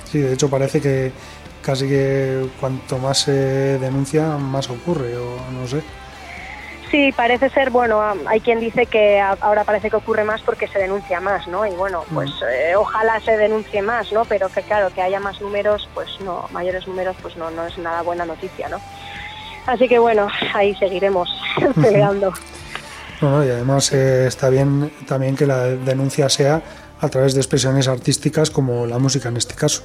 [0.02, 1.12] Sí, de hecho parece que
[1.66, 3.32] casi que cuanto más se
[3.78, 5.82] denuncia, más ocurre, o no sé.
[6.92, 10.68] Sí, parece ser, bueno, am- hay quien dice que ahora parece que ocurre más porque
[10.68, 11.66] se denuncia más, ¿no?
[11.66, 14.24] Y bueno, pues eh, ojalá se denuncie más, ¿no?
[14.24, 17.76] Pero que claro, que haya más números, pues no, mayores números, pues no, no es
[17.78, 18.78] nada buena noticia, ¿no?
[19.66, 21.28] Así que bueno, ahí seguiremos
[21.82, 22.32] peleando.
[23.20, 26.62] Bueno, y además eh, está bien también que la denuncia sea
[27.00, 29.82] a través de expresiones artísticas como la música en este caso.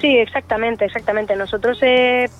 [0.00, 1.36] Sí, exactamente, exactamente.
[1.36, 2.30] Nosotros eh,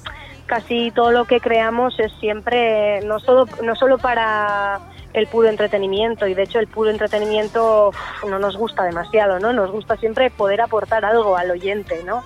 [0.46, 4.80] casi todo lo que creamos es siempre no solo no solo para
[5.12, 7.92] el puro entretenimiento y de hecho el puro entretenimiento
[8.28, 9.52] no nos gusta demasiado, ¿no?
[9.52, 12.22] Nos gusta siempre poder aportar algo al oyente, ¿no?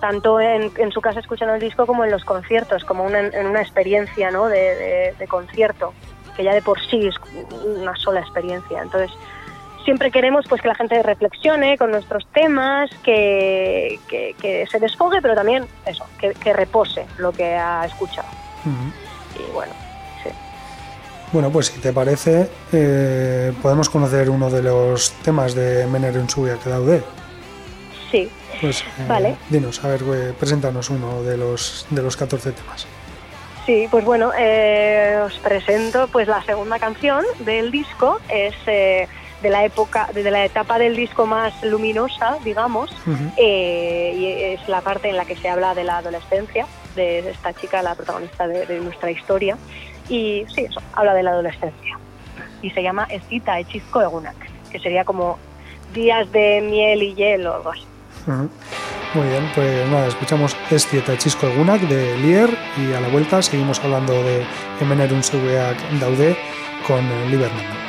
[0.00, 3.46] Tanto en, en su casa escuchando el disco como en los conciertos, como una, en
[3.46, 4.46] una experiencia, ¿no?
[4.46, 5.92] De, de- de concierto,
[6.36, 7.16] que ya de por sí es
[7.66, 8.80] una sola experiencia.
[8.80, 9.10] Entonces
[9.88, 15.22] siempre queremos pues que la gente reflexione con nuestros temas, que, que, que se desfogue,
[15.22, 18.28] pero también eso, que, que repose lo que ha escuchado.
[19.34, 19.72] Y bueno,
[20.22, 20.28] sí.
[21.32, 26.26] Bueno, pues si te parece, eh, podemos conocer uno de los temas de Mener en
[26.26, 27.02] que daude.
[28.10, 28.30] Sí,
[28.60, 29.36] Pues eh, Vale.
[29.48, 32.86] dinos, a ver, eh, preséntanos uno de los, de los 14 temas.
[33.64, 39.08] sí, pues bueno, eh, os presento pues la segunda canción del disco, es eh,
[39.42, 43.32] de la época, de la etapa del disco más luminosa, digamos, Ujú.
[43.36, 46.66] eh, y es la parte en la que se habla de la adolescencia,
[46.96, 49.56] de esta chica, la protagonista de, de nuestra historia,
[50.08, 51.98] y sí, eso, habla de la adolescencia.
[52.62, 54.36] Y se llama Escita Echizko Egunak,
[54.70, 55.38] que sería como
[55.94, 57.84] días de miel y hielo o algo así.
[59.14, 63.82] Muy bien, pues nada, escuchamos Este Chisco Egunak de Lier y a la vuelta seguimos
[63.82, 64.44] hablando de
[64.84, 66.36] Mener Unzueak Daude
[66.86, 67.87] con Liberman.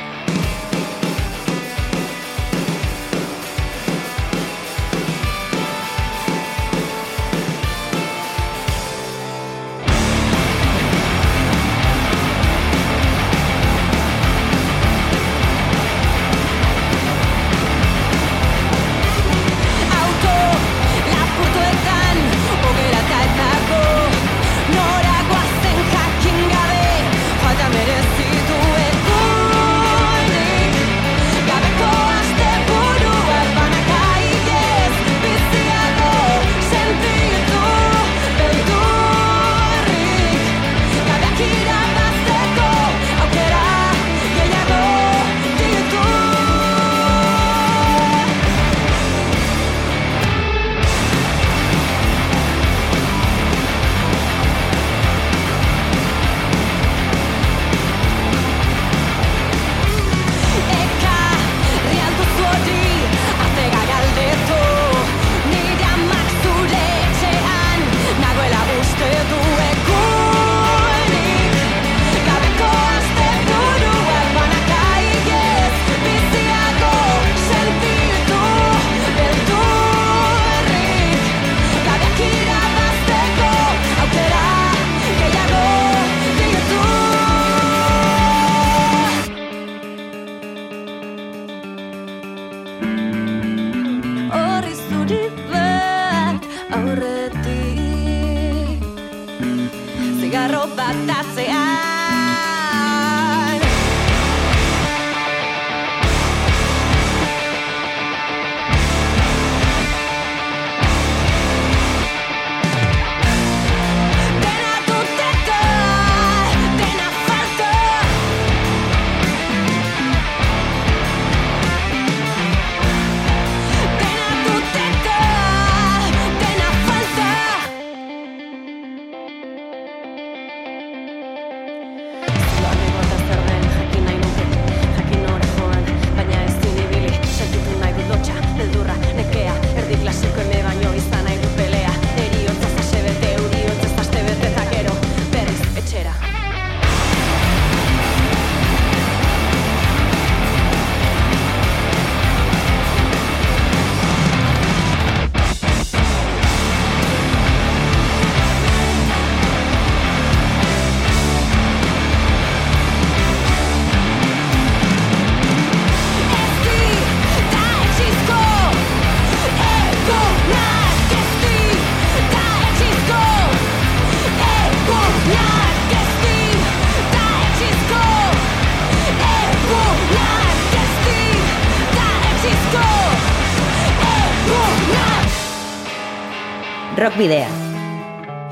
[187.00, 187.48] Rock Video.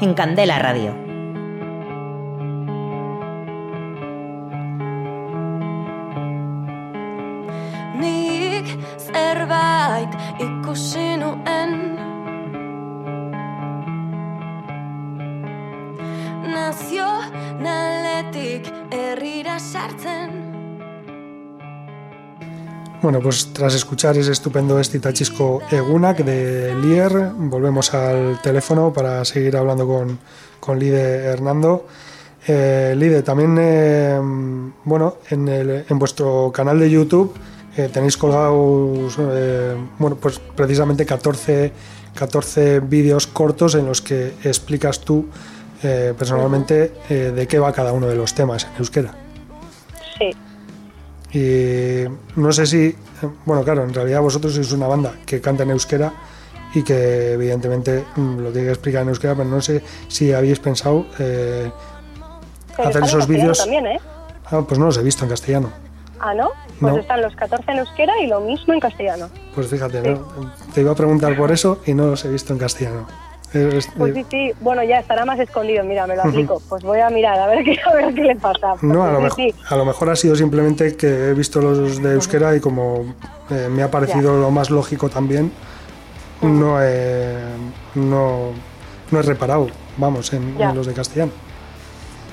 [0.01, 0.94] En Candela Radio.
[8.01, 8.64] Nik
[8.96, 10.09] zerbait
[10.40, 12.01] ikusi nuen
[16.49, 20.47] Nazionaletik herrira sartzen
[23.01, 29.57] Bueno, pues tras escuchar ese estupendo estitachisco Egunak de Lier, volvemos al teléfono para seguir
[29.57, 30.18] hablando con,
[30.59, 31.86] con Lide Hernando.
[32.49, 34.18] Eh, Lide, también, eh,
[34.84, 37.32] bueno, en, el- en vuestro canal de YouTube
[37.76, 41.72] eh, tenéis colgados, eh, bueno, pues precisamente 14,
[42.14, 45.26] 14 vídeos cortos en los que explicas tú
[45.80, 49.14] personalmente de qué va cada uno de los temas en euskera.
[50.18, 50.30] Sí,
[51.32, 52.04] Y
[52.36, 52.94] no sé si,
[53.44, 56.12] bueno, claro, en realidad vosotros sois una banda que canta en euskera
[56.74, 60.58] y que evidentemente mm, lo tiene que explicar en euskera, pero no sé si habéis
[60.60, 61.70] pensado eh,
[62.78, 63.58] hacer esos vídeos.
[63.58, 64.00] también, ¿eh?
[64.50, 65.70] Ah, pues no los he visto en castellano.
[66.20, 66.50] Ah, ¿no?
[66.80, 66.98] Pues No.
[66.98, 69.28] están los 14 en euskera y lo mismo en castellano.
[69.54, 70.52] Pues fíjate, ¿no?
[70.74, 73.06] te iba a preguntar por eso y no los he visto en castellano.
[73.55, 76.61] Eh, es- Pues eh, sí, sí, bueno, ya estará más escondido, mira, me lo aplico.
[76.68, 78.74] Pues voy a mirar, a ver qué, a ver qué le pasa.
[78.82, 82.03] no, a lo, Sí, mejor, a lo mejor ha sido simplemente que he visto los
[82.03, 83.14] de euskera y como
[83.51, 85.51] eh, me ha parecido lo más lógico también,
[86.42, 87.36] no he,
[87.94, 88.51] no,
[89.11, 91.32] no he reparado, vamos, en, los de castellano.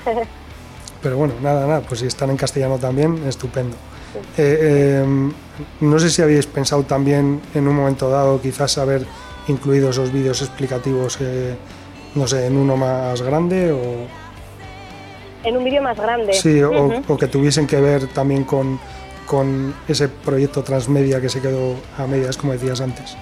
[1.02, 3.76] Pero bueno, nada, nada, pues si están en castellano también, estupendo.
[4.36, 4.58] Eh,
[5.04, 5.30] eh,
[5.80, 9.06] no sé si habéis pensado también en un momento dado quizás haber
[9.48, 11.56] incluido esos vídeos explicativos, eh,
[12.14, 14.06] no sé, en uno más grande o,
[15.48, 16.32] en un vídeo más grande.
[16.32, 18.80] sí, o, que tuviesen que ver también con,
[19.26, 23.16] con ese proyecto transmedia que se quedó a medias, como decías antes.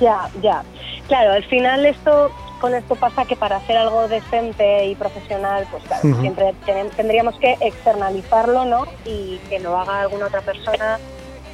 [0.00, 0.62] Ya, ya.
[1.06, 2.30] Claro, al final esto
[2.60, 7.36] con esto pasa que para hacer algo decente y profesional, pues claro, siempre ten- tendríamos
[7.38, 8.84] que externalizarlo, ¿no?
[9.04, 10.98] Y que lo haga alguna otra persona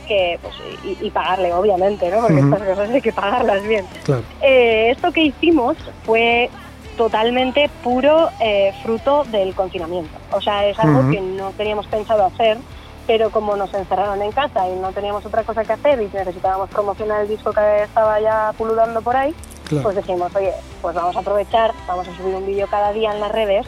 [0.04, 2.20] que, pues, y, y pagarle, obviamente, ¿no?
[2.20, 2.54] Porque Ujú.
[2.54, 3.86] estas cosas hay que pagarlas bien.
[4.04, 4.22] Claro.
[4.42, 6.48] Eh, esto que hicimos fue
[6.96, 10.16] totalmente puro eh, fruto del confinamiento.
[10.32, 11.10] O sea, es algo Ujú.
[11.10, 12.58] que no teníamos pensado hacer,
[13.06, 16.70] pero como nos encerraron en casa y no teníamos otra cosa que hacer y necesitábamos
[16.70, 19.34] promocionar el disco que estaba ya pululando por ahí,
[19.68, 19.82] Claro.
[19.82, 23.20] pues decimos, oye, pues vamos a aprovechar, vamos a subir un vídeo cada día en
[23.20, 23.66] las redes,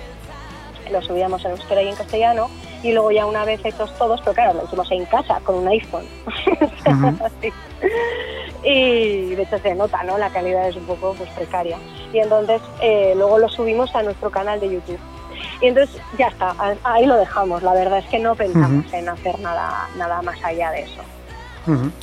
[0.91, 2.49] lo subíamos en euskera y en castellano,
[2.89, 5.69] y luego ya una vez hechos todos, pero claro, lo hicimos en casa con un
[5.69, 6.05] iPhone.
[8.65, 10.19] Y de hecho se nota, ¿no?
[10.19, 11.79] La calidad es un poco pues precaria.
[12.13, 14.99] Y entonces eh, luego lo subimos a nuestro canal de YouTube.
[15.61, 17.63] Y entonces ya está, ahí lo dejamos.
[17.63, 21.01] La verdad es que no pensamos en hacer nada, nada más allá de eso.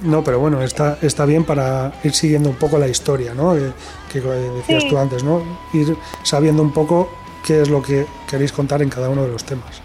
[0.04, 3.56] No, pero bueno, está, está bien para ir siguiendo un poco la historia, ¿no?
[3.56, 3.72] Eh,
[4.12, 4.90] que eh, decías Sí.
[4.90, 5.42] tú antes, ¿no?
[5.74, 7.10] Ir sabiendo un poco
[7.46, 9.82] qué es lo que queréis contar en cada uno de los temas.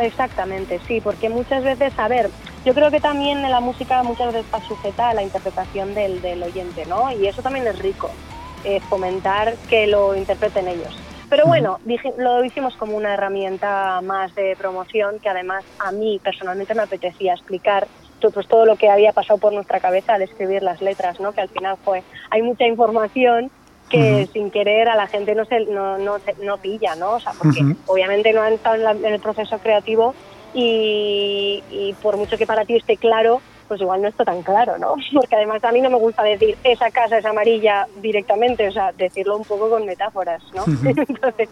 [0.00, 2.32] Exactamente, sí, porque muchas veces, a ver,
[2.64, 6.42] yo creo que también la música muchas veces está sujeta a la interpretación del, del
[6.42, 7.10] oyente, ¿no?
[7.12, 8.18] Y eso también es rico,
[8.62, 11.04] eh, fomentar que lo interpreten ellos.
[11.28, 16.18] Pero bueno, dije- lo hicimos como una herramienta más de promoción que además a mí
[16.24, 17.88] personalmente me apetecía explicar
[18.20, 21.32] pues, todo lo que había pasado por nuestra cabeza al escribir las letras, ¿no?
[21.32, 23.50] Que al final fue, hay mucha información
[23.90, 27.12] que sin querer a la gente no se no, no, no pilla, ¿no?
[27.16, 30.14] O sea, porque obviamente no han estado en, la- en el proceso creativo
[30.54, 34.78] y, y por mucho que para ti esté claro, pues igual no está tan claro,
[34.78, 34.94] ¿no?
[35.14, 38.92] Porque además a mí no me gusta decir esa casa es amarilla directamente, o sea,
[38.96, 40.64] decirlo un poco con metáforas, ¿no?
[41.08, 41.48] Entonces,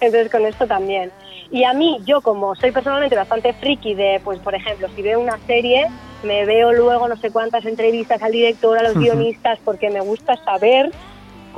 [0.00, 1.10] entonces con esto también.
[1.50, 5.18] Y a mí, yo como soy personalmente bastante friki de, pues por ejemplo, si veo
[5.18, 5.86] una serie,
[6.22, 10.36] me veo luego no sé cuántas entrevistas al director, a los guionistas, porque me gusta
[10.44, 10.92] saber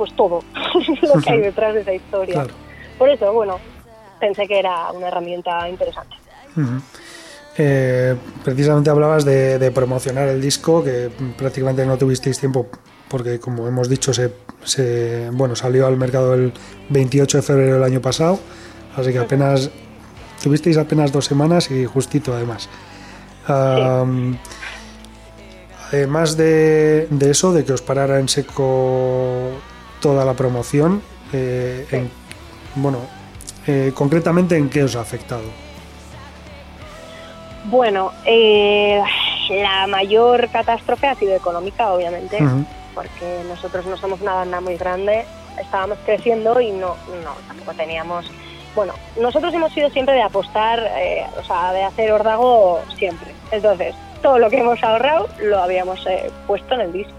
[0.01, 0.39] pues todo
[1.13, 2.33] lo que hay detrás de esa historia.
[2.33, 2.49] Claro.
[2.97, 3.59] Por eso, bueno,
[4.19, 6.15] pensé que era una herramienta interesante.
[7.55, 12.67] Eh, precisamente hablabas de, de promocionar el disco, que prácticamente no tuvisteis tiempo
[13.09, 14.33] porque, como hemos dicho, se,
[14.63, 16.51] se- bueno, salió al mercado el
[16.89, 18.39] 28 de febrero del año pasado,
[18.97, 19.69] así que apenas
[20.41, 22.69] tuvisteis apenas dos semanas y justito además.
[25.91, 29.51] Además de, de eso, de que os parara en seco
[30.01, 32.11] toda la promoción, eh, en-
[32.75, 32.99] bueno,
[33.67, 35.43] eh, concretamente en qué os ha afectado.
[37.65, 39.01] Bueno, eh,
[39.49, 42.37] la mayor catástrofe ha sido económica, obviamente,
[42.95, 45.25] porque nosotros no somos una banda muy grande,
[45.61, 48.25] estábamos creciendo y no, no tampoco teníamos...
[48.75, 53.31] Bueno, nosotros hemos sido siempre de apostar, eh, o sea, de hacer órdago siempre.
[53.51, 57.13] Entonces, todo lo que hemos ahorrado lo habíamos eh, puesto en el disco.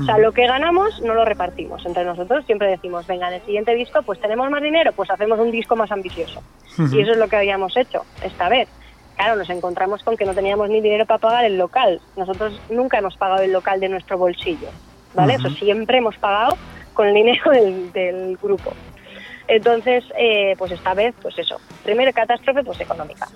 [0.00, 2.44] O sea, lo que ganamos no lo repartimos entre nosotros.
[2.46, 5.76] Siempre decimos, venga, en el siguiente disco, pues tenemos más dinero, pues hacemos un disco
[5.76, 6.42] más ambicioso.
[6.78, 8.68] Y eso es lo que habíamos hecho esta vez.
[9.16, 12.00] Claro, nos encontramos con que no teníamos ni dinero para pagar el local.
[12.16, 14.68] Nosotros nunca hemos pagado el local de nuestro bolsillo,
[15.14, 15.34] ¿vale?
[15.34, 16.56] Eso siempre hemos pagado
[16.94, 18.72] con el dinero del, del grupo.
[19.48, 23.28] Entonces, eh, pues esta vez, pues eso, primero catástrofe, pues económica.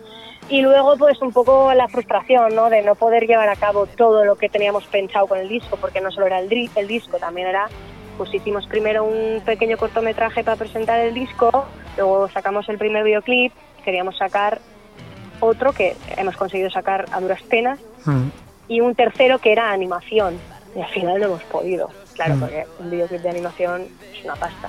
[0.48, 2.70] Y luego, pues un poco la frustración, ¿no?
[2.70, 6.00] De no poder llevar a cabo todo lo que teníamos pensado con el disco, porque
[6.00, 7.68] no solo era el, disco, también era,
[8.16, 11.66] pues hicimos primero un pequeño cortometraje para presentar el disco,
[11.98, 13.52] luego sacamos el primer videoclip,
[13.84, 14.58] queríamos sacar
[15.40, 18.28] otro que hemos conseguido sacar a duras penas, Mm.
[18.68, 20.38] y un tercero que era animación.
[20.74, 22.40] Y al final no hemos podido, claro, Mm.
[22.40, 23.86] porque un videoclip de animación
[24.16, 24.68] es una pasta.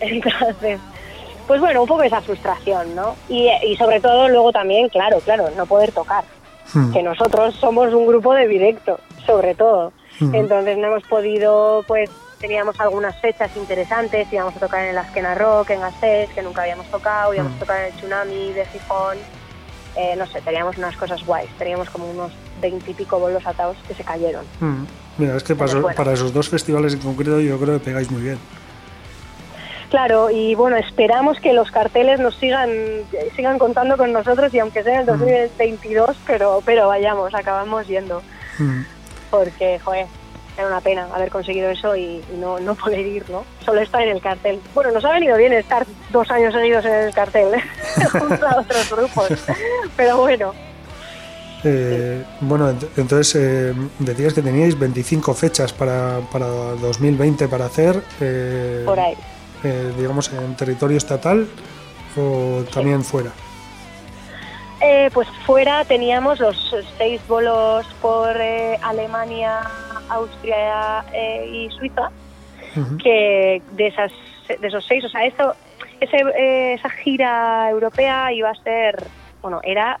[0.06, 0.80] Entonces,
[1.46, 3.16] pues bueno, un poco esa frustración, ¿no?
[3.28, 6.24] Y, y sobre todo luego también, claro, claro, no poder tocar.
[6.74, 6.92] Mm.
[6.92, 9.92] Que nosotros somos un grupo de directo, sobre todo.
[10.20, 10.34] Ujú.
[10.34, 15.34] Entonces no hemos podido, pues teníamos algunas fechas interesantes, íbamos a tocar en el Askena
[15.34, 19.18] Rock, en Gasteiz, que nunca habíamos tocado, íbamos a tocar en el Tsunami de Gijón,
[19.96, 24.04] eh, no sé, teníamos unas cosas guays, teníamos como unos veintipico bolos atados que se
[24.04, 24.44] cayeron.
[25.18, 25.96] Mira, es que para, bueno.
[25.96, 28.38] para esos dos festivales en concreto yo creo que pegáis muy bien.
[29.90, 32.70] Claro, y bueno, esperamos que los carteles nos sigan
[33.34, 38.22] sigan contando con nosotros y aunque sea en el 2022, pero pero vayamos, acabamos yendo,
[38.58, 38.82] Mm.
[39.30, 40.06] porque, joder,
[40.56, 43.44] era una pena haber conseguido eso y, y no, no poder ir, ¿no?
[43.64, 44.60] Solo estar en el cartel.
[44.74, 47.48] Bueno, nos ha venido bien estar dos años seguidos en el cartel,
[48.12, 49.28] junto a otros grupos,
[49.96, 50.52] pero bueno,
[51.64, 58.02] Eh, bueno, ent- entonces eh, decías que teníais 25 fechas para, para 2020 para hacer,
[58.20, 59.14] eh, por ahí.
[59.64, 61.48] Eh, digamos, en territorio estatal
[62.16, 63.30] o también fuera.
[64.82, 69.60] Eh, pues fuera teníamos los seis bolos por eh, Alemania,
[70.08, 71.04] Austria
[71.46, 72.10] y Suiza,
[73.02, 74.12] que de esas
[74.48, 75.54] de esos seis, o sea, esto,
[76.00, 79.06] ese, esa gira europea iba a ser,
[79.42, 79.98] bueno, era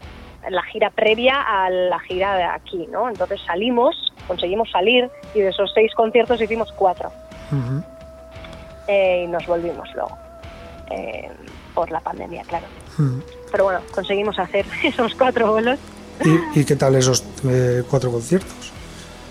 [0.48, 3.08] la gira previa a la gira de aquí, ¿no?
[3.08, 7.12] Entonces salimos, conseguimos salir y de esos seis conciertos hicimos cuatro
[7.52, 7.82] Ujú.
[8.90, 10.18] Eh, y nos volvimos luego
[10.90, 11.30] eh,
[11.74, 12.66] por la pandemia, claro.
[12.98, 13.22] Ujú.
[13.52, 15.78] Pero bueno, conseguimos hacer esos cuatro bolos
[16.24, 18.72] ¿Y, y qué tal esos eh, cuatro conciertos?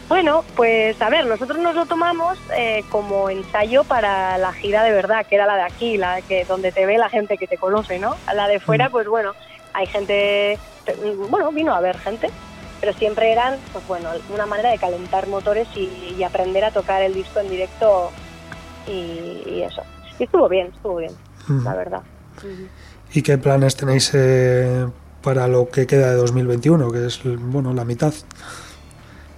[0.07, 4.91] Bueno, pues a ver, nosotros nos lo tomamos eh, como ensayo para la gira de
[4.91, 7.57] verdad, que era la de aquí, la que donde te ve la gente que te
[7.59, 8.15] conoce, ¿no?
[8.33, 8.91] La de fuera, Mm.
[8.91, 9.33] pues bueno,
[9.73, 10.57] hay gente,
[11.29, 12.31] bueno, vino a ver gente,
[12.81, 17.03] pero siempre eran, pues bueno, una manera de calentar motores y, y aprender a tocar
[17.03, 18.11] el disco en directo
[18.89, 19.81] y, y eso.
[20.17, 21.11] Y estuvo bien, estuvo bien,
[21.63, 22.01] la verdad.
[23.13, 24.85] ¿Y qué planes tenéis eh,
[25.21, 28.13] para lo que queda de 2021, que es bueno la mitad?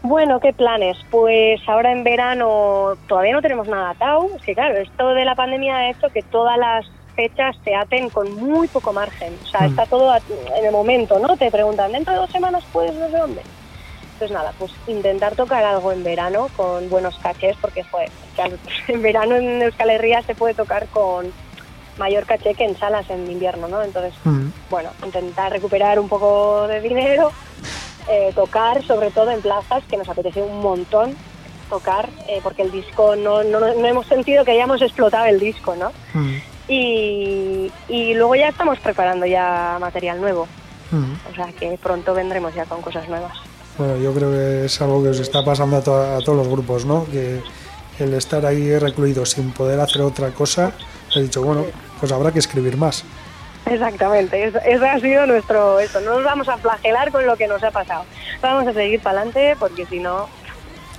[0.04, 0.97] Bueno, ¿qué planes?
[1.12, 4.28] Pues ahora en verano todavía no tenemos nada atado.
[4.36, 6.86] Es que claro, esto de la pandemia ha hecho que todas las
[7.16, 9.36] fechas se aten con muy poco margen.
[9.43, 9.66] O sea, Mm.
[9.70, 11.38] está todo en el momento, ¿no?
[11.38, 13.41] Te preguntan, ¿dentro de dos semanas puedes no sé dónde?
[14.22, 18.11] Entonces nada, pues intentar tocar algo en verano con buenos cachés, porque joder,
[18.88, 21.34] en verano en Euskal Herria se puede tocar con
[21.97, 23.82] mayor caché que en salas en invierno, ¿no?
[23.82, 24.51] Entonces Ujú.
[24.69, 27.34] bueno, intentar recuperar un poco de dinero,
[28.07, 31.17] eh, tocar sobre todo en plazas, que nos apetece un montón
[31.67, 35.74] tocar, eh, porque el disco no, no, no hemos sentido que hayamos explotado el disco,
[35.76, 35.88] ¿no?
[36.13, 36.30] Ujú.
[36.67, 40.47] Y, y luego ya estamos preparando ya material nuevo,
[40.91, 41.07] Ujú.
[41.28, 43.34] o sea que pronto vendremos ya con cosas nuevas.
[43.82, 46.47] Bueno, yo creo que es algo que os está pasando a, to- a todos los
[46.47, 47.03] grupos, ¿no?
[47.09, 47.41] Que
[47.97, 50.71] el estar ahí recluido sin poder hacer otra cosa,
[51.15, 51.65] he dicho, bueno,
[51.99, 53.03] pues habrá que escribir más.
[53.65, 55.99] Exactamente, eso, ha sido nuestro esto.
[56.01, 58.03] No nos vamos a flagelar con lo que nos ha pasado.
[58.39, 60.27] Vamos a seguir para adelante porque si no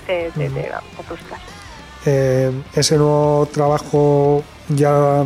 [0.09, 1.41] te, te, te, te frustras.
[2.05, 5.23] Eh, ese nuevo trabajo ya,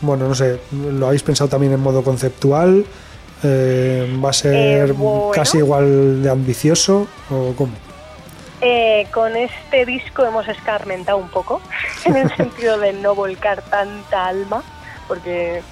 [0.00, 2.84] bueno, no sé, ¿lo habéis pensado también en modo conceptual?
[3.42, 5.30] Eh, ¿Va a ser Eh, bueno.
[5.32, 7.72] casi igual de ambicioso o cómo?
[8.60, 11.62] Eh, con este disco hemos escarmentado un poco,
[12.04, 14.62] en el sentido de no volcar tanta alma,
[15.08, 15.62] porque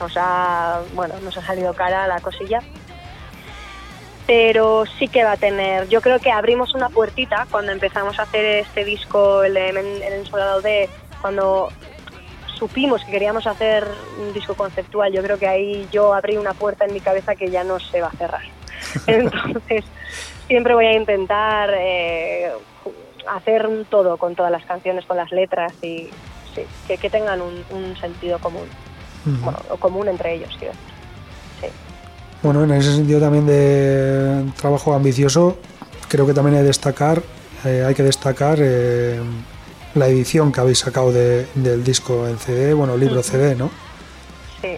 [0.00, 2.60] nos ha, bueno, nos ha salido cara la cosilla.
[4.26, 8.22] Pero sí que va a tener, yo creo que abrimos una puertita cuando empezamos a
[8.22, 9.76] hacer este disco, el, el
[10.12, 10.88] Ensoladado de,
[11.20, 11.68] cuando
[12.62, 13.84] supimos que queríamos hacer
[14.24, 17.50] un disco conceptual, yo creo que ahí yo abrí una puerta en mi cabeza que
[17.50, 18.42] ya no se va a cerrar.
[19.08, 19.84] Entonces,
[20.46, 22.52] siempre voy a intentar eh,
[23.28, 26.08] hacer un todo con todas las canciones, con las letras y
[26.54, 28.68] sí, que, que tengan un, un sentido común,
[29.24, 30.92] bueno, o común entre ellos, quiero decir.
[31.62, 31.66] Sí.
[32.44, 35.58] Bueno, en ese sentido también de trabajo ambicioso,
[36.06, 37.22] creo que también hay que destacar
[37.64, 39.20] eh, hay que destacar eh,
[39.94, 43.70] la edición que habéis sacado de- del disco en CD, bueno, libro CD, ¿no?
[44.60, 44.76] Sí.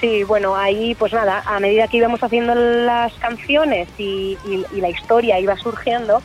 [0.00, 4.80] Sí, bueno, ahí pues nada, a medida que íbamos haciendo las canciones y, y- y
[4.80, 6.20] la historia iba surgiendo,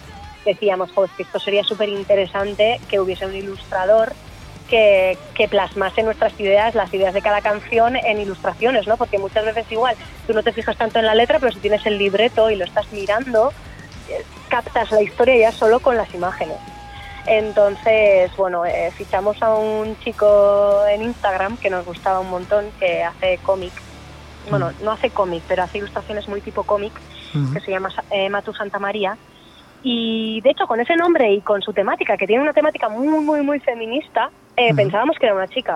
[0.45, 4.13] decíamos, pues que esto sería súper interesante que hubiese un ilustrador
[4.67, 8.97] que, que plasmase nuestras ideas, las ideas de cada canción en ilustraciones, ¿no?
[8.97, 9.95] Porque muchas veces igual
[10.25, 12.65] tú no te fijas tanto en la letra, pero si tienes el libreto y lo
[12.65, 13.53] estás mirando,
[14.09, 16.57] eh, captas la historia ya solo con las imágenes.
[17.28, 23.03] Entonces, bueno, eh, fichamos a un chico en Instagram que nos gustaba un montón, que
[23.03, 23.73] hace cómic.
[24.49, 26.93] Bueno, no hace cómic, pero hace ilustraciones muy tipo cómic,
[27.53, 29.17] que se llama eh, Matu Santa María.
[29.84, 33.07] Y de hecho, con ese nombre y con su temática, que tiene una temática muy,
[33.07, 35.75] muy, muy feminista, eh, pensábamos que era una chica.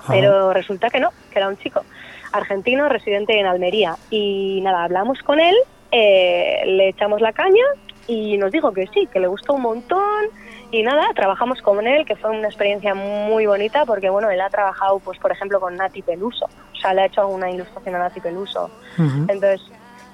[0.00, 1.84] Ah, Pero resulta que no, que era un chico
[2.32, 3.96] argentino residente en Almería.
[4.10, 5.54] Y nada, hablamos con él,
[5.92, 7.64] eh, le echamos la caña
[8.06, 10.26] y nos dijo que sí, que le gustó un montón.
[10.72, 14.50] Y nada, trabajamos con él, que fue una experiencia muy bonita porque, bueno, él ha
[14.50, 16.46] trabajado, pues, por ejemplo, con Nati Peluso.
[16.46, 18.70] O sea, le ha hecho alguna ilustración a Nati Peluso.
[18.98, 19.60] Entonces,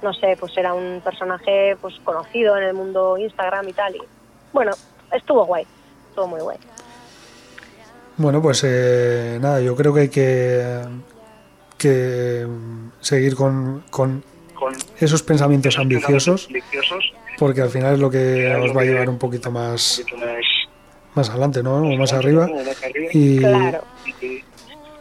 [0.02, 3.96] no sé, pues era un personaje pues conocido en el mundo Instagram y tal.
[3.96, 4.02] Y
[4.52, 4.72] bueno,
[5.12, 5.64] estuvo guay,
[6.10, 6.58] estuvo muy guay.
[8.16, 10.82] Bueno, pues eh, nada, yo creo que hay que,
[11.76, 12.46] que
[13.00, 18.76] seguir con, con Con esos pensamientos ambiciosos, ambiciosos, porque al final es lo que os
[18.76, 20.02] va a llevar un poquito más,
[21.14, 21.76] más, adelante, ¿no?
[21.76, 22.46] O más arriba.
[22.46, 23.82] Claro.
[24.20, 24.42] Y-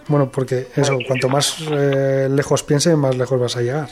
[0.07, 3.89] bueno, porque eso, cuanto más eh, lejos piense, más lejos vas a llegar.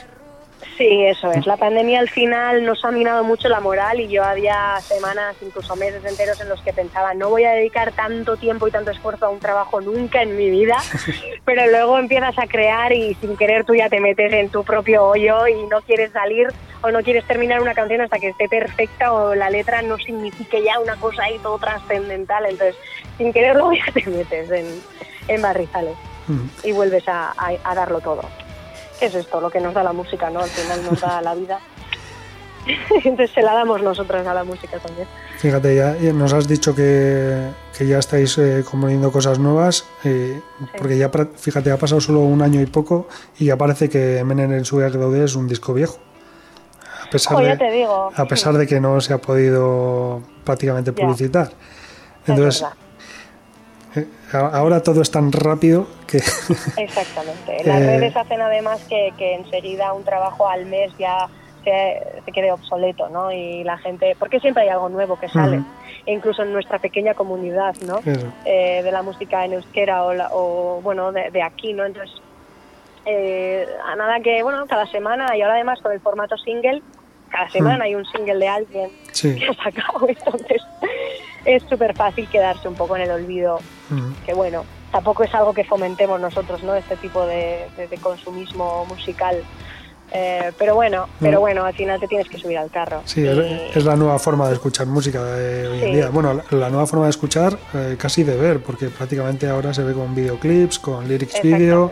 [0.78, 1.48] Sí, eso es.
[1.48, 5.74] La pandemia al final nos ha minado mucho la moral y yo había semanas, incluso
[5.78, 9.28] meses enteros en los que pensaba no voy a dedicar tanto tiempo y tanto esfuerzo
[9.28, 10.76] a un trabajo nunca en mi vida,
[11.46, 15.06] pero luego empiezas a crear y sin querer tú ya te metes en tu propio
[15.06, 16.48] hoyo y no quieres salir
[16.82, 20.62] o no quieres terminar una canción hasta que esté perfecta o la letra no signifique
[20.62, 22.46] ya una cosa ahí todo trascendental.
[22.48, 22.76] Entonces,
[23.18, 24.68] sin querer luego ya te metes en,
[25.30, 25.96] en barrizales
[26.28, 26.42] Ujú.
[26.68, 28.24] y vuelves a, a- a darlo todo.
[29.00, 29.42] ¿Qué es esto?
[29.42, 30.42] Lo que nos da la música, ¿no?
[30.42, 31.60] Al final nos da la vida.
[33.04, 35.08] Entonces se la damos nosotros a la música también.
[35.38, 40.42] Fíjate, ya nos has dicho que, que ya estáis eh, componiendo cosas nuevas, eh,
[40.78, 44.54] porque ya, fíjate, ha pasado solo un año y poco y ya parece que Menen
[44.54, 45.98] en su Daude es un disco viejo.
[47.06, 48.12] A pesar, ya de, te digo.
[48.16, 51.52] a pesar de que no se ha podido prácticamente publicitar.
[52.24, 52.66] Es Entonces,
[54.40, 56.18] ahora todo es tan rápido que...
[56.78, 57.64] Exactamente.
[57.64, 61.28] Las Eh, redes hacen además que, que enseguida un trabajo al mes ya
[61.64, 63.32] se, se quede obsoleto, ¿no?
[63.32, 65.62] Y la gente, porque siempre hay algo nuevo que sale,
[66.06, 68.00] e incluso en nuestra pequeña comunidad, ¿no?
[68.46, 71.86] Eh, de la música en euskera o, la- o, bueno, de, de aquí, ¿no?
[71.86, 72.16] Entonces,
[73.06, 76.82] eh, a nada que, bueno, cada semana y ahora además con el formato single,
[77.30, 79.36] cada semana hay un single de alguien Sí.
[79.36, 80.62] que ha sacado, entonces
[81.46, 83.60] es súper fácil quedarse un poco en el olvido
[83.92, 84.14] Ujú.
[84.26, 86.76] que bueno, tampoco es algo que fomentemos nosotros, ¿no?
[86.76, 89.44] Este tipo de, de- de consumismo musical.
[90.12, 91.42] Eh, pero bueno, pero Mm.
[91.42, 93.02] bueno, al final te tienes que subir al carro.
[93.06, 96.10] Sí, Y- es, es la nueva forma de escuchar música de hoy en día.
[96.10, 99.84] Bueno, la, la nueva forma de escuchar, eh, casi de ver, porque prácticamente ahora se
[99.84, 101.92] ve con videoclips, con lyrics video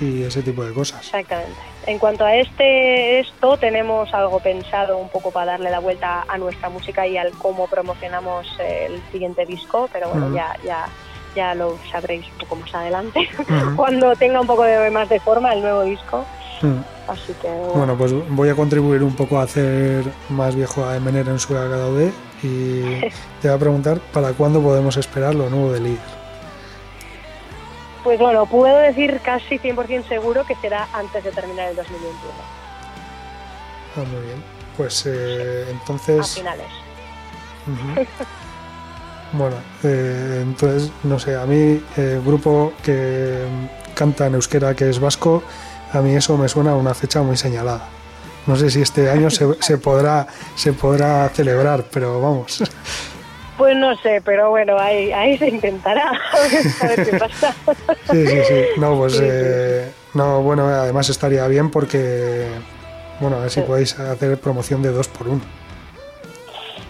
[0.00, 1.04] y ese tipo de cosas.
[1.04, 1.52] Exactamente.
[1.86, 6.38] En cuanto a este esto, tenemos algo pensado un poco para darle la vuelta a
[6.38, 10.86] nuestra música y al cómo promocionamos el siguiente disco, pero bueno, ya, ya,
[11.34, 13.28] ya lo sabréis un poco más adelante,
[13.76, 16.24] cuando tenga un poco de más de forma el nuevo disco.
[17.08, 21.26] Así que Bueno, pues voy a contribuir un poco a hacer más viejo a Emener
[21.28, 22.12] en su HD
[22.42, 22.82] y
[23.40, 26.19] te voy a preguntar para cuándo podemos esperar lo nuevo de líder.
[28.02, 32.14] Pues bueno, puedo decir casi 100% seguro que será antes de terminar el 2021,
[33.96, 34.42] Ah, muy bien.
[34.76, 36.34] Pues eh, a entonces...
[36.34, 36.66] finales.
[37.66, 38.06] Ujú.
[39.32, 44.90] Bueno, eh, entonces, no sé, a mí el grupo que mm, canta en euskera, que
[44.90, 45.44] es vasco,
[45.92, 47.86] a mí eso me suena a una fecha muy señalada.
[48.46, 50.26] No sé si este año se, se podrá
[50.56, 52.62] se podrá celebrar, pero vamos.
[53.60, 56.10] Pues no sé, pero bueno, ahí, ahí se intentará,
[56.82, 57.54] a ver, qué pasa.
[58.10, 58.64] Sí, sí, sí.
[58.78, 62.46] No, pues Sí, sí, eh, no, bueno, además estaría bien porque,
[63.20, 63.66] bueno, a ver si Sí.
[63.66, 65.42] podéis hacer promoción de dos por uno.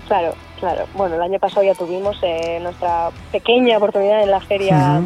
[0.06, 0.86] Claro, claro.
[0.94, 5.00] Bueno, el año pasado ya tuvimos eh, nuestra pequeña oportunidad en la feria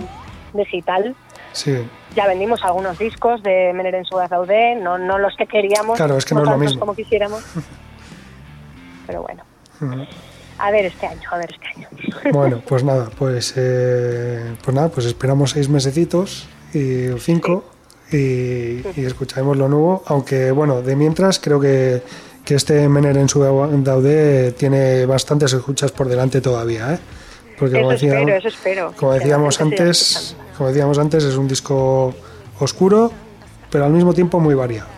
[0.52, 1.16] digital.
[1.52, 1.76] Sí,
[2.14, 6.26] Ya vendimos algunos discos de Mener en Sudazaudé, no, no los que queríamos, Claro, es
[6.26, 6.80] que no es lo mismo.
[6.80, 7.42] como quisiéramos.
[9.06, 9.44] Pero bueno.
[10.58, 11.88] A ver este año, a ver este año.
[12.32, 17.64] Bueno, pues nada, pues, eh, pues nada, pues esperamos seis mesecitos y o cinco
[18.10, 20.02] y, y escucharemos lo nuevo.
[20.06, 22.02] Aunque bueno, de mientras creo que,
[22.44, 26.98] que este Mener en su Daude tiene bastantes escuchas por delante todavía, ¿eh?
[27.58, 28.94] Porque como, eso decíamos, espero, eso espero.
[28.98, 32.14] como decíamos antes, como decíamos antes, es un disco
[32.58, 33.12] oscuro,
[33.70, 34.88] pero al mismo tiempo muy variado.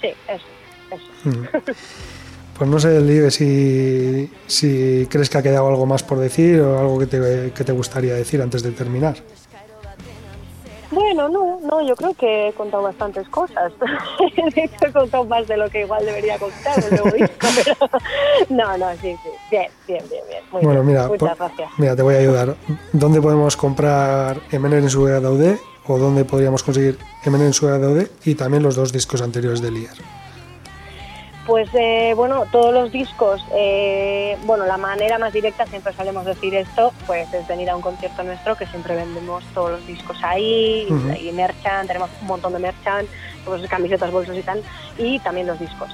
[0.00, 0.44] Sí, eso,
[0.90, 1.28] eso.
[1.28, 1.46] Mm.
[2.56, 6.98] Pues no sé, si, si crees que ha quedado algo más por decir o algo
[6.98, 9.16] que te, que te gustaría decir antes de terminar.
[10.92, 13.72] Bueno, no, no, yo creo que he contado bastantes cosas.
[14.54, 17.34] de hecho, he contado más de lo que igual debería contar el nuevo disco,
[17.64, 17.90] pero
[18.50, 19.30] no, no, sí, sí.
[19.50, 20.42] Bien, bien, bien, bien.
[20.52, 20.94] Muy bueno, bien.
[20.94, 21.70] mira, Muchas gracias.
[21.78, 22.56] mira, te voy a ayudar.
[22.92, 28.08] ¿Dónde podemos comprar Emener en su Daude o dónde podríamos conseguir Emener en su Daude
[28.26, 30.21] y también los dos discos anteriores de Lier?
[31.46, 36.54] Pues eh, bueno, todos los discos, eh, bueno, la manera más directa, siempre solemos decir
[36.54, 40.86] esto, pues es venir a un concierto nuestro, que siempre vendemos todos los discos ahí,
[41.18, 43.06] y, y merchan, tenemos un montón de merchan,
[43.44, 44.62] pues camisetas, bolsos y tal,
[44.98, 45.90] y también los discos.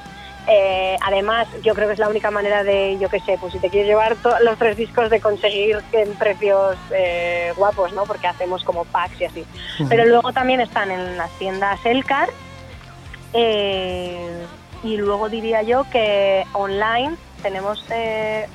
[0.50, 3.58] Eh, además, yo creo que es la única manera de, yo qué sé, pues si
[3.58, 8.04] te quieres llevar los tres discos, de conseguir en precios eh, guapos, ¿no?
[8.04, 9.44] Porque hacemos como packs y así.
[9.88, 12.28] Pero luego también están en las tiendas Elcar.
[13.32, 14.46] eh,
[14.82, 18.46] y luego diría yo que online tenemos eh,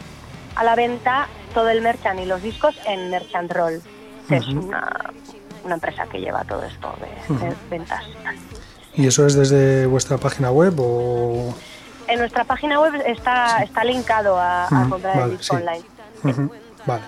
[0.56, 3.82] a la venta todo el merchant y los discos en Merchant Roll,
[4.28, 4.88] que es una,
[5.64, 8.04] una empresa que lleva todo esto de, ventas.
[8.96, 11.54] ¿Y eso es desde vuestra página web o...?
[12.08, 15.62] En nuestra página web está, está linkado a, a Ujú, comprar vale, el disco sí.
[15.62, 15.86] online.
[16.86, 17.04] Vale,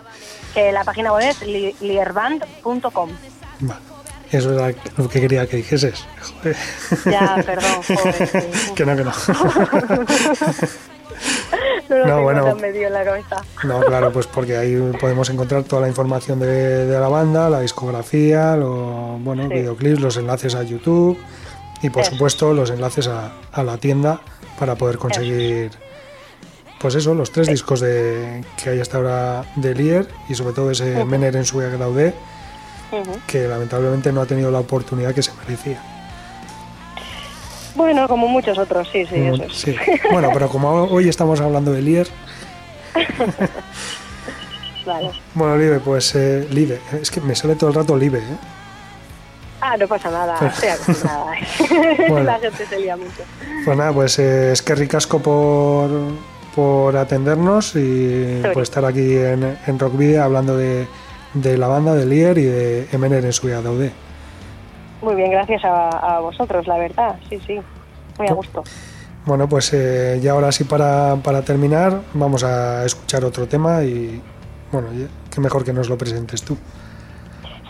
[0.53, 3.17] Que la página web es li- lierband.com.
[3.59, 3.94] vale.
[4.31, 6.03] Eso era lo que quería que dijeses.
[6.41, 6.55] Joder.
[7.05, 8.45] Ya, perdón, joder,
[8.75, 9.11] que no, que no.
[11.89, 12.43] No lo No, bueno.
[12.45, 13.37] tan medio en la cabeza.
[13.63, 17.59] No, claro, pues porque ahí podemos encontrar toda la información de, de la banda, la
[17.61, 19.53] discografía, los bueno, Sí.
[19.53, 21.17] videoclips, los enlaces a YouTube
[21.81, 22.11] y por Eso.
[22.11, 24.19] supuesto los enlaces a, a la tienda
[24.59, 25.71] para poder conseguir
[26.79, 30.71] pues eso, los tres discos de, que hay hasta ahora de Lier y sobre todo
[30.71, 31.05] ese Ujú.
[31.05, 31.61] Mener en su
[33.27, 35.81] Que lamentablemente no ha tenido la oportunidad que se merecía.
[37.75, 39.53] Bueno, como muchos otros, sí, sí, eso es.
[39.53, 39.75] sí.
[40.11, 42.07] Bueno, pero como hoy estamos hablando de Lier,
[44.85, 45.11] Vale.
[45.33, 48.37] bueno, Live, pues eh, Live, es que me sale todo el rato Live, ¿eh?
[49.59, 51.31] Ah, no pasa nada, estoy acostumbrada.
[52.09, 52.23] Bueno.
[52.23, 53.23] La gente se lía mucho.
[53.65, 55.89] Pues nada, pues eh, es que ricasco por,
[56.55, 60.87] por atendernos y por estar aquí en, en Rock Video hablando de,
[61.35, 63.91] de la banda de Lier y de Emener en su Daude.
[65.01, 67.59] Muy bien, gracias a, a vosotros, la verdad, sí, sí.
[68.17, 68.63] Muy a Co- gusto.
[69.25, 74.21] Bueno, pues eh, ya ahora sí para, para terminar vamos a escuchar otro tema y
[74.71, 74.89] bueno,
[75.33, 76.57] qué mejor que nos lo presentes tú.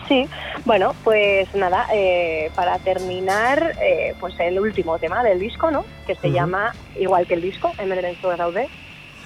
[0.06, 0.28] Sí,
[0.64, 5.84] bueno, pues nada, eh, para terminar, eh, pues el último tema del disco, ¿no?
[6.06, 6.36] Que se Ujú.
[6.36, 8.68] llama, igual que el disco, Emergency Daude.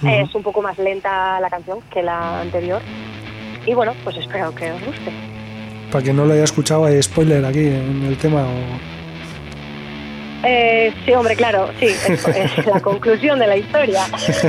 [0.01, 0.07] Ujú.
[0.09, 2.81] Es un poco más lenta la canción que la anterior.
[3.65, 5.11] Y bueno, pues espero que os guste.
[5.91, 8.41] Para quien no lo haya escuchado, hay spoiler aquí en el tema.
[8.43, 8.91] o-
[10.43, 14.01] Eh, sí, hombre, claro, sí, es, es la conclusión de la historia.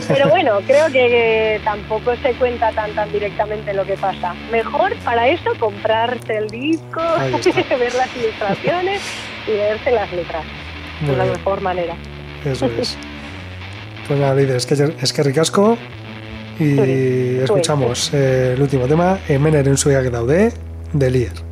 [0.09, 4.35] Pero bueno, creo que, tampoco se cuenta tan tan directamente lo que pasa.
[4.51, 7.03] Mejor para eso comprarse el disco,
[7.79, 9.03] ver las ilustraciones
[9.47, 10.45] y leerse las letras.
[11.03, 11.37] Muy es la bien.
[11.37, 11.95] mejor manera.
[12.47, 12.97] Eso es.
[14.09, 15.77] Pues nada, es que, es que ricasco.
[16.63, 20.53] Y escuchamos eh, el último tema, Emener en su Daude,
[20.93, 21.52] de Lier.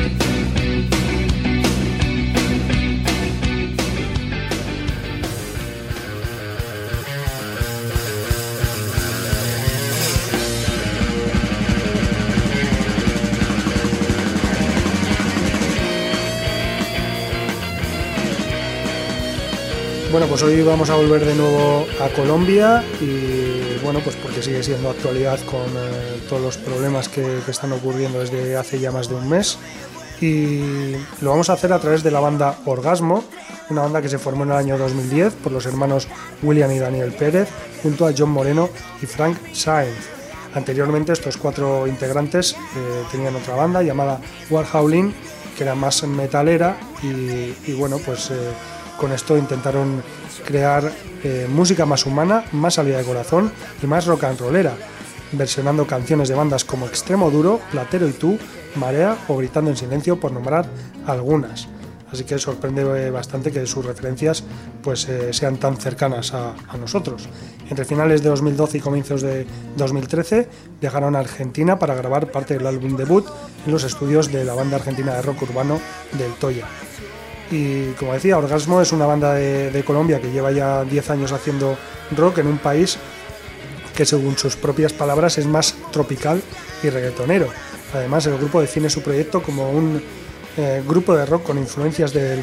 [20.11, 24.61] Bueno, pues hoy vamos a volver de nuevo a Colombia y bueno, pues porque sigue
[24.61, 29.07] siendo actualidad con eh, todos los problemas que, que están ocurriendo desde hace ya más
[29.07, 29.57] de un mes.
[30.19, 33.23] Y lo vamos a hacer a través de la banda Orgasmo,
[33.69, 36.09] una banda que se formó en el año 2010 por los hermanos
[36.43, 37.47] William y Daniel Pérez,
[37.81, 38.69] junto a John Moreno
[39.01, 40.09] y Frank Saenz.
[40.53, 45.13] Anteriormente estos cuatro integrantes eh, tenían otra banda llamada Warhowling,
[45.57, 48.51] que era más metalera y, y bueno, pues eh,
[49.01, 50.03] con esto intentaron
[50.45, 50.91] crear
[51.23, 54.73] eh, música más humana, más salida de corazón y más rock and rollera,
[55.31, 58.37] versionando canciones de bandas como Extremo Duro, Platero y Tú,
[58.75, 60.67] Marea o Gritando en Silencio, por nombrar
[61.07, 61.67] algunas.
[62.11, 64.43] Así que sorprende eh, bastante que sus referencias
[64.83, 67.27] pues, eh, sean tan cercanas a, nosotros.
[67.71, 69.47] Entre finales de 2012 y comienzos de
[69.77, 70.47] 2013
[70.79, 73.25] viajaron a Argentina para grabar parte del álbum debut
[73.65, 75.81] en los estudios de la banda argentina de rock urbano
[76.19, 76.67] del Toya.
[77.51, 81.77] Y como decía, Orgasmo es una banda de, Colombia que lleva ya 10 años haciendo
[82.15, 82.97] rock en un país
[83.95, 86.41] que según sus propias palabras es más tropical
[86.81, 87.47] y reggaetonero.
[87.93, 90.01] Además, el grupo define su proyecto como un
[90.57, 92.41] eh, grupo de rock con influencias del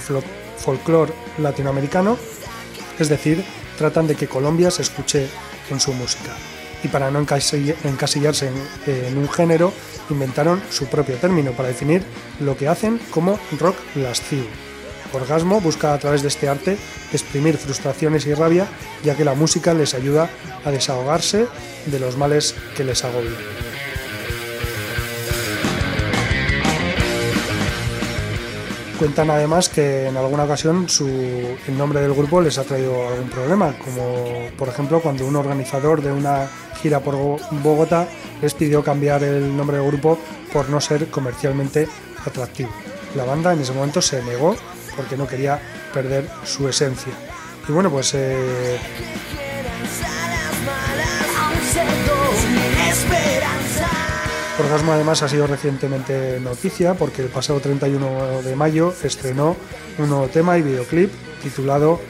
[0.58, 2.18] folclore latinoamericano,
[2.98, 3.42] es decir,
[3.78, 5.26] tratan de que Colombia se escuche
[5.70, 6.32] en su música.
[6.84, 8.48] Y para no encasi- encasillarse
[8.86, 9.72] en, en un género,
[10.10, 12.02] inventaron su propio término para definir
[12.40, 14.46] lo que hacen como rock lascivo.
[15.12, 16.76] Orgasmo busca a través de este arte
[17.12, 18.66] exprimir frustraciones y rabia,
[19.02, 20.28] ya que la música les ayuda
[20.64, 21.46] a desahogarse
[21.86, 23.34] de los males que les agobian.
[28.98, 33.28] Cuentan además que en alguna ocasión su, el nombre del grupo les ha traído algún
[33.30, 36.48] problema, como por ejemplo cuando un organizador de una
[36.82, 38.08] gira por Bo- Bogotá
[38.42, 40.18] les pidió cambiar el nombre del grupo
[40.52, 41.86] por no ser comercialmente
[42.26, 42.70] atractivo.
[43.14, 44.56] La banda en ese momento se negó
[44.98, 45.58] porque no quería
[45.94, 47.12] perder su esencia.
[47.66, 48.78] Y bueno, pues eh,
[54.58, 59.56] Orgasmo además ha sido recientemente noticia porque el pasado 31 de mayo estrenó
[59.98, 62.00] un nuevo tema y videoclip titulado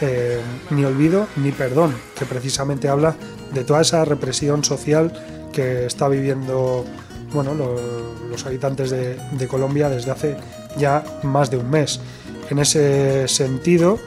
[0.00, 3.14] eh, Ni olvido ni perdón, que precisamente habla
[3.52, 5.12] de toda esa represión social
[5.52, 6.84] que está viviendo
[7.32, 10.36] bueno, lo- los habitantes de, de Colombia desde hace
[10.76, 12.00] ya más de un mes.
[12.54, 13.98] En ese sentido,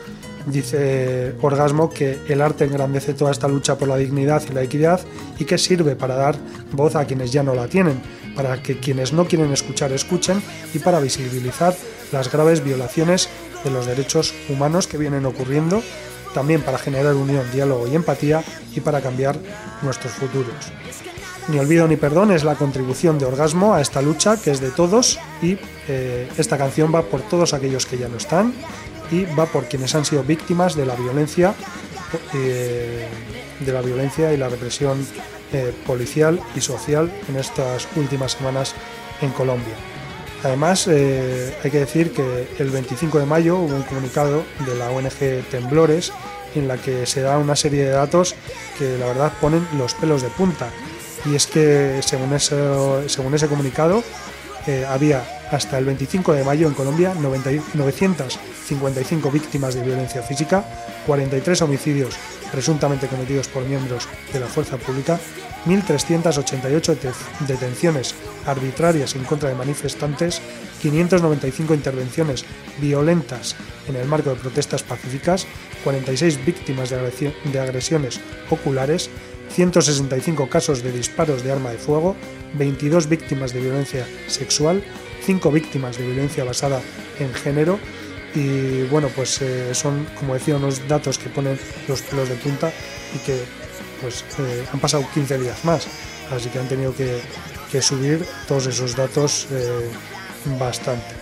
[0.45, 5.01] dice Orgasmo que el arte engrandece toda esta lucha por la dignidad y la equidad
[5.37, 6.37] y que sirve para dar
[6.71, 8.01] voz a quienes ya no la tienen,
[8.37, 10.41] para que quienes no quieren escuchar escuchen
[10.73, 11.75] y para visibilizar
[12.13, 13.27] las graves violaciones
[13.65, 15.83] de los derechos humanos que vienen ocurriendo,
[16.33, 19.37] también para generar unión, diálogo y empatía y para cambiar
[19.81, 20.71] nuestros futuros.
[21.47, 24.69] Ni olvido ni perdón es la contribución de Orgasmo a esta lucha que es de
[24.69, 25.57] todos y
[25.87, 28.53] eh, esta canción va por todos aquellos que ya no están
[29.11, 31.55] y va por quienes han sido víctimas de la violencia
[32.33, 33.07] eh,
[33.61, 35.07] de la violencia y la represión
[35.53, 38.75] eh, policial y social en estas últimas semanas
[39.21, 39.75] en Colombia.
[40.43, 45.47] Además, hay que decir que el 25 de mayo hubo un comunicado de la ONG
[45.49, 46.11] Temblores
[46.53, 48.35] en la que se da una serie de datos
[48.77, 50.69] que la verdad ponen los pelos de punta.
[51.29, 54.03] Y es que según, según ese comunicado
[54.65, 60.21] eh, había hasta el 25 de mayo en Colombia 90 y- 955 víctimas de violencia
[60.21, 60.63] física,
[61.05, 62.15] 43 homicidios
[62.51, 65.19] presuntamente cometidos por miembros de la fuerza pública,
[65.65, 67.09] 1.388 te-
[67.45, 68.13] detenciones
[68.45, 70.41] arbitrarias en contra de manifestantes,
[70.81, 72.45] 595 intervenciones
[72.79, 73.55] violentas
[73.87, 75.45] en el marco de protestas pacíficas,
[75.83, 79.09] 46 víctimas de agresiones oculares,
[79.49, 82.15] 165 casos de disparos de arma de fuego,
[82.53, 84.83] 22 víctimas de violencia sexual,
[85.25, 86.81] 5 víctimas de violencia basada
[87.19, 87.79] en género.
[88.35, 91.57] Y bueno pues eh, son como decía unos datos que ponen
[91.87, 92.71] los pelos de punta
[93.15, 93.39] y que
[94.01, 95.87] pues eh, han pasado 15 días más.
[96.31, 97.19] Así que han tenido que,
[97.71, 99.89] que subir todos esos datos eh,
[100.59, 101.15] bastante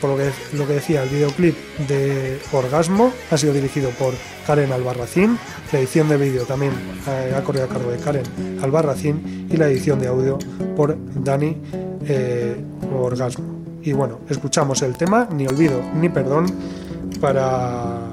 [0.00, 1.54] por lo que, lo que decía, el videoclip
[1.88, 4.14] de Orgasmo ha sido dirigido por
[4.46, 5.38] Karen Albarracín,
[5.72, 6.72] la edición de vídeo también
[7.08, 8.24] eh, ha corrido a cargo de Karen
[8.62, 10.38] Albarracín y la edición de audio
[10.76, 11.56] por Dani
[12.06, 12.56] eh,
[12.92, 13.60] Orgasmo.
[13.82, 16.46] Y bueno, escuchamos el tema Ni olvido ni perdón
[17.20, 18.10] para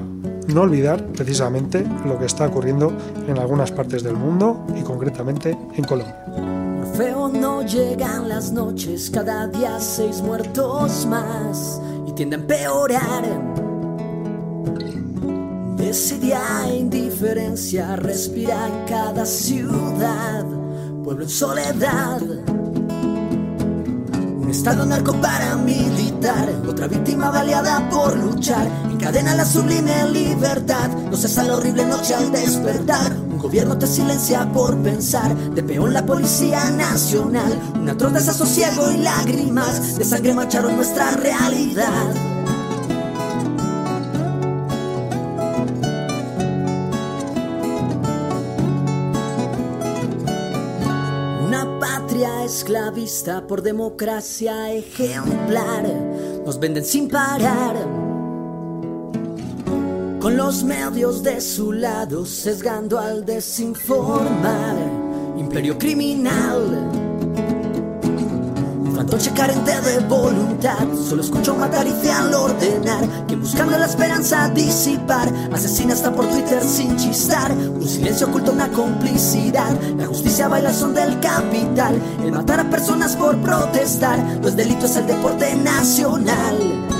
[0.47, 2.93] no olvidar precisamente lo que está ocurriendo
[3.27, 6.56] en algunas partes del mundo y concretamente en Colombia.
[6.97, 13.23] Feo no llegan las noches, cada día seis muertos más y tiende a empeorar.
[15.75, 20.43] Desidia e indiferencia respira cada ciudad,
[21.03, 22.19] pueblo en soledad.
[24.41, 28.67] Un estado narcoparamilitar, otra víctima baleada por luchar.
[28.89, 33.26] Encadena la sublime libertad, no cesa la horrible noche al despertar.
[33.37, 37.55] Un gobierno te silencia por pensar, de peón la Policía Nacional.
[37.75, 42.15] Un atroz desasosiego y lágrimas de sangre mancharon nuestra realidad.
[51.45, 55.85] Una patria esclavista por democracia ejemplar.
[56.43, 58.06] Nos venden sin parar.
[60.27, 64.75] Con los medios de su lado, sesgando al desinformar.
[65.37, 66.91] Imperio criminal.
[68.93, 70.85] Fantoche carente de voluntad.
[71.07, 73.25] Solo escucho matar y al ordenar.
[73.25, 75.31] Que buscando la esperanza disipar.
[75.53, 77.53] Asesina hasta por Twitter sin chistar.
[77.53, 79.79] Un silencio oculta una complicidad.
[79.97, 82.01] La justicia baila son del capital.
[82.21, 84.21] El matar a personas por protestar.
[84.41, 86.96] No es delito, es el deporte nacional.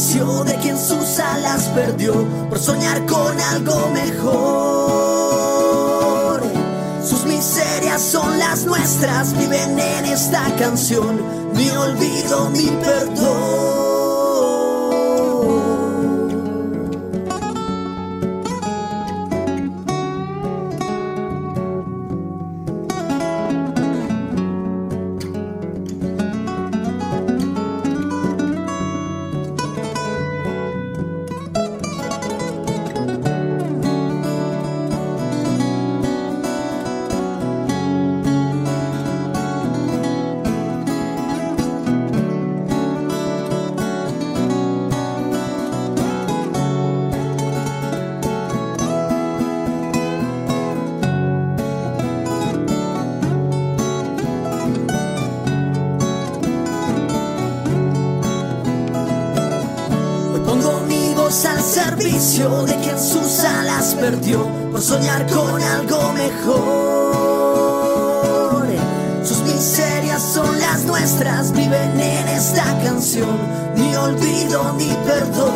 [0.00, 2.14] De quien sus alas perdió
[2.48, 4.80] por soñar con algo mejor.
[7.04, 11.20] Sus miserias son las nuestras, viven en esta canción,
[11.52, 13.89] ni olvido ni perdón.
[64.80, 67.50] Soñar con algo mejor.
[69.22, 73.36] Sus miserias son las nuestras, viven en esta canción,
[73.76, 75.50] ni olvido ni perdón.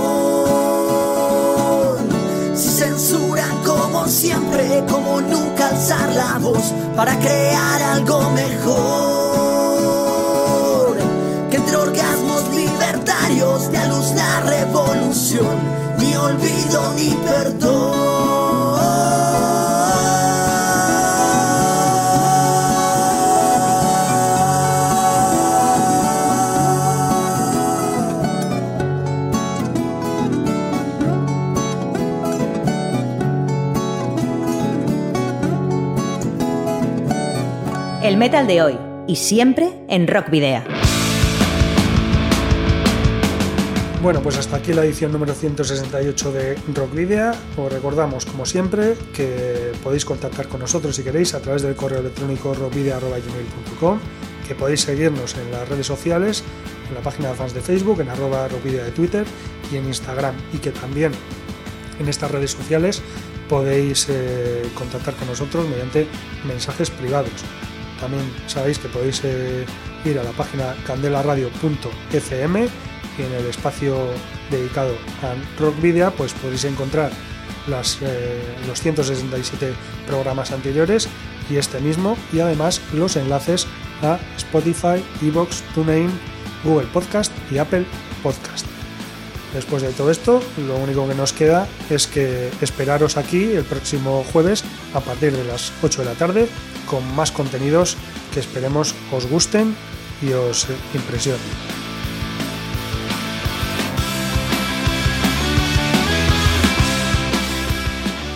[2.55, 8.75] Si censuran como siempre, como nunca alzar la voz para crear algo mejor.
[11.51, 15.57] Que entre orgasmos libertarios de luz la revolución,
[15.99, 18.04] ni olvido ni perdón.
[38.15, 38.79] El metal de hoy
[39.09, 40.63] y siempre en Rock Video.
[44.05, 47.33] Bueno, pues hasta aquí la edición número 168 de Rock Video.
[47.57, 51.99] Os recordamos, como siempre, que podéis contactar con nosotros si queréis a través del correo
[51.99, 53.99] electrónico rockvideo.com,
[54.47, 56.45] que podéis seguirnos en las redes sociales,
[56.89, 59.27] en la página de fans de Facebook, en arroba rockvideo de Twitter
[59.73, 61.11] y en Instagram, y que también
[61.99, 63.03] en estas redes sociales
[63.49, 66.07] podéis eh, contactar con nosotros mediante
[66.47, 67.43] mensajes privados.
[68.01, 69.65] También sabéis que podéis eh,
[70.05, 72.69] ir a la página candelaradio.fm
[73.19, 73.97] y en el espacio
[74.51, 77.11] dedicado a Rock Video pues podéis encontrar
[77.67, 79.73] las, eh, los 167
[80.07, 81.09] programas anteriores
[81.51, 83.67] y este mismo y además los enlaces
[84.03, 86.11] a Spotify, Evox, TuneIn,
[86.65, 87.85] Google Podcast y Apple
[88.23, 88.67] Podcast.
[89.55, 94.25] Después de todo esto, lo único que nos queda es que esperaros aquí el próximo
[94.33, 94.65] jueves
[94.95, 96.49] a partir de las 8 de la tarde
[96.89, 97.97] con más contenidos
[98.33, 99.77] que esperemos os gusten
[100.23, 101.41] y os impresionen.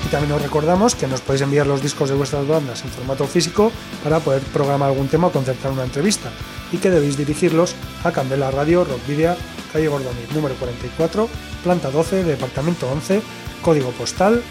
[0.05, 3.26] Y también os recordamos que nos podéis enviar los discos de vuestras bandas en formato
[3.26, 3.70] físico
[4.02, 6.30] para poder programar algún tema o concertar una entrevista
[6.72, 7.74] y que debéis dirigirlos
[8.05, 9.36] a Candela Radio Rock Video,
[9.70, 11.28] calle Gordoniz número 44,
[11.62, 13.20] planta 12, departamento 11,
[13.60, 14.43] código postal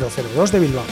[0.00, 0.84] 48002 de Bilbao.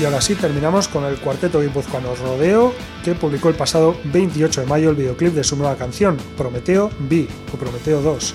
[0.00, 4.66] Y ahora sí, terminamos con el cuarteto guipuzcoano Rodeo, que publicó el pasado 28 de
[4.66, 8.34] mayo el videoclip de su nueva canción, Prometeo B o Prometeo 2.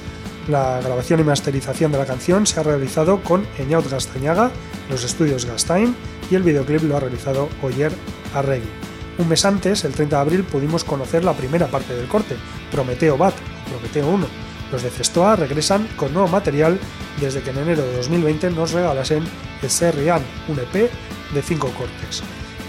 [0.50, 4.50] La grabación y masterización de la canción se ha realizado con Eñaut Gastañaga,
[4.90, 5.96] los estudios Gastain,
[6.32, 7.92] y el videoclip lo ha realizado Oyer
[8.34, 8.91] Arregui.
[9.22, 12.36] Un mes antes, el 30 de abril, pudimos conocer la primera parte del corte,
[12.72, 13.36] Prometeo Bat,
[13.70, 14.26] Prometeo 1.
[14.72, 16.80] Los de Cestoa regresan con nuevo material
[17.20, 19.24] desde que en enero de 2020 nos regalasen
[19.62, 20.90] el Serrian, un EP
[21.36, 22.24] de 5 cortes.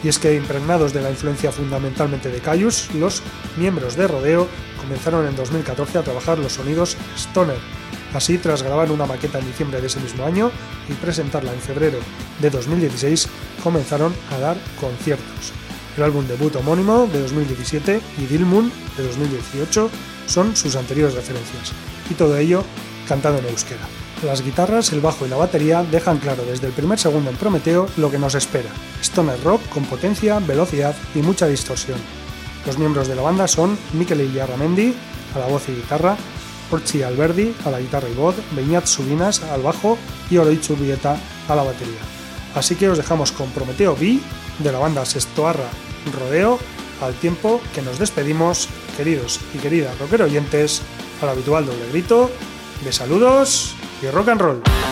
[0.04, 3.22] Y es que impregnados de la influencia fundamentalmente de Caius, los
[3.56, 4.46] miembros de Rodeo
[4.78, 7.56] comenzaron en 2014 a trabajar los sonidos Stoner.
[8.12, 10.50] Así, tras grabar una maqueta en diciembre de ese mismo año
[10.86, 11.98] y presentarla en febrero
[12.40, 13.26] de 2016,
[13.62, 15.54] comenzaron a dar conciertos.
[15.96, 19.90] El álbum debut homónimo de 2017 y Dilmun de 2018
[20.26, 21.72] son sus anteriores referencias,
[22.10, 22.64] y todo ello
[23.06, 23.86] cantado en euskera.
[24.24, 27.88] Las guitarras, el bajo y la batería dejan claro desde el primer segundo en Prometeo
[27.96, 28.70] lo que nos espera.
[29.02, 31.98] Stoner rock con potencia, velocidad y mucha distorsión.
[32.64, 34.94] Los miembros de la banda son Mikel Illarramendi
[35.34, 36.16] a la voz y guitarra,
[36.70, 39.98] Orchi Alberdi a la guitarra y voz, Beñat Subinas al bajo
[40.30, 42.00] y Oroichu Vieta a la batería.
[42.54, 44.20] Así que os dejamos con Prometeo B
[44.58, 45.68] de la banda Sestoarra
[46.12, 46.58] Rodeo
[47.00, 50.82] al tiempo que nos despedimos, queridos y queridas rocker oyentes,
[51.20, 52.30] al habitual doble grito
[52.84, 54.91] de saludos y rock and roll.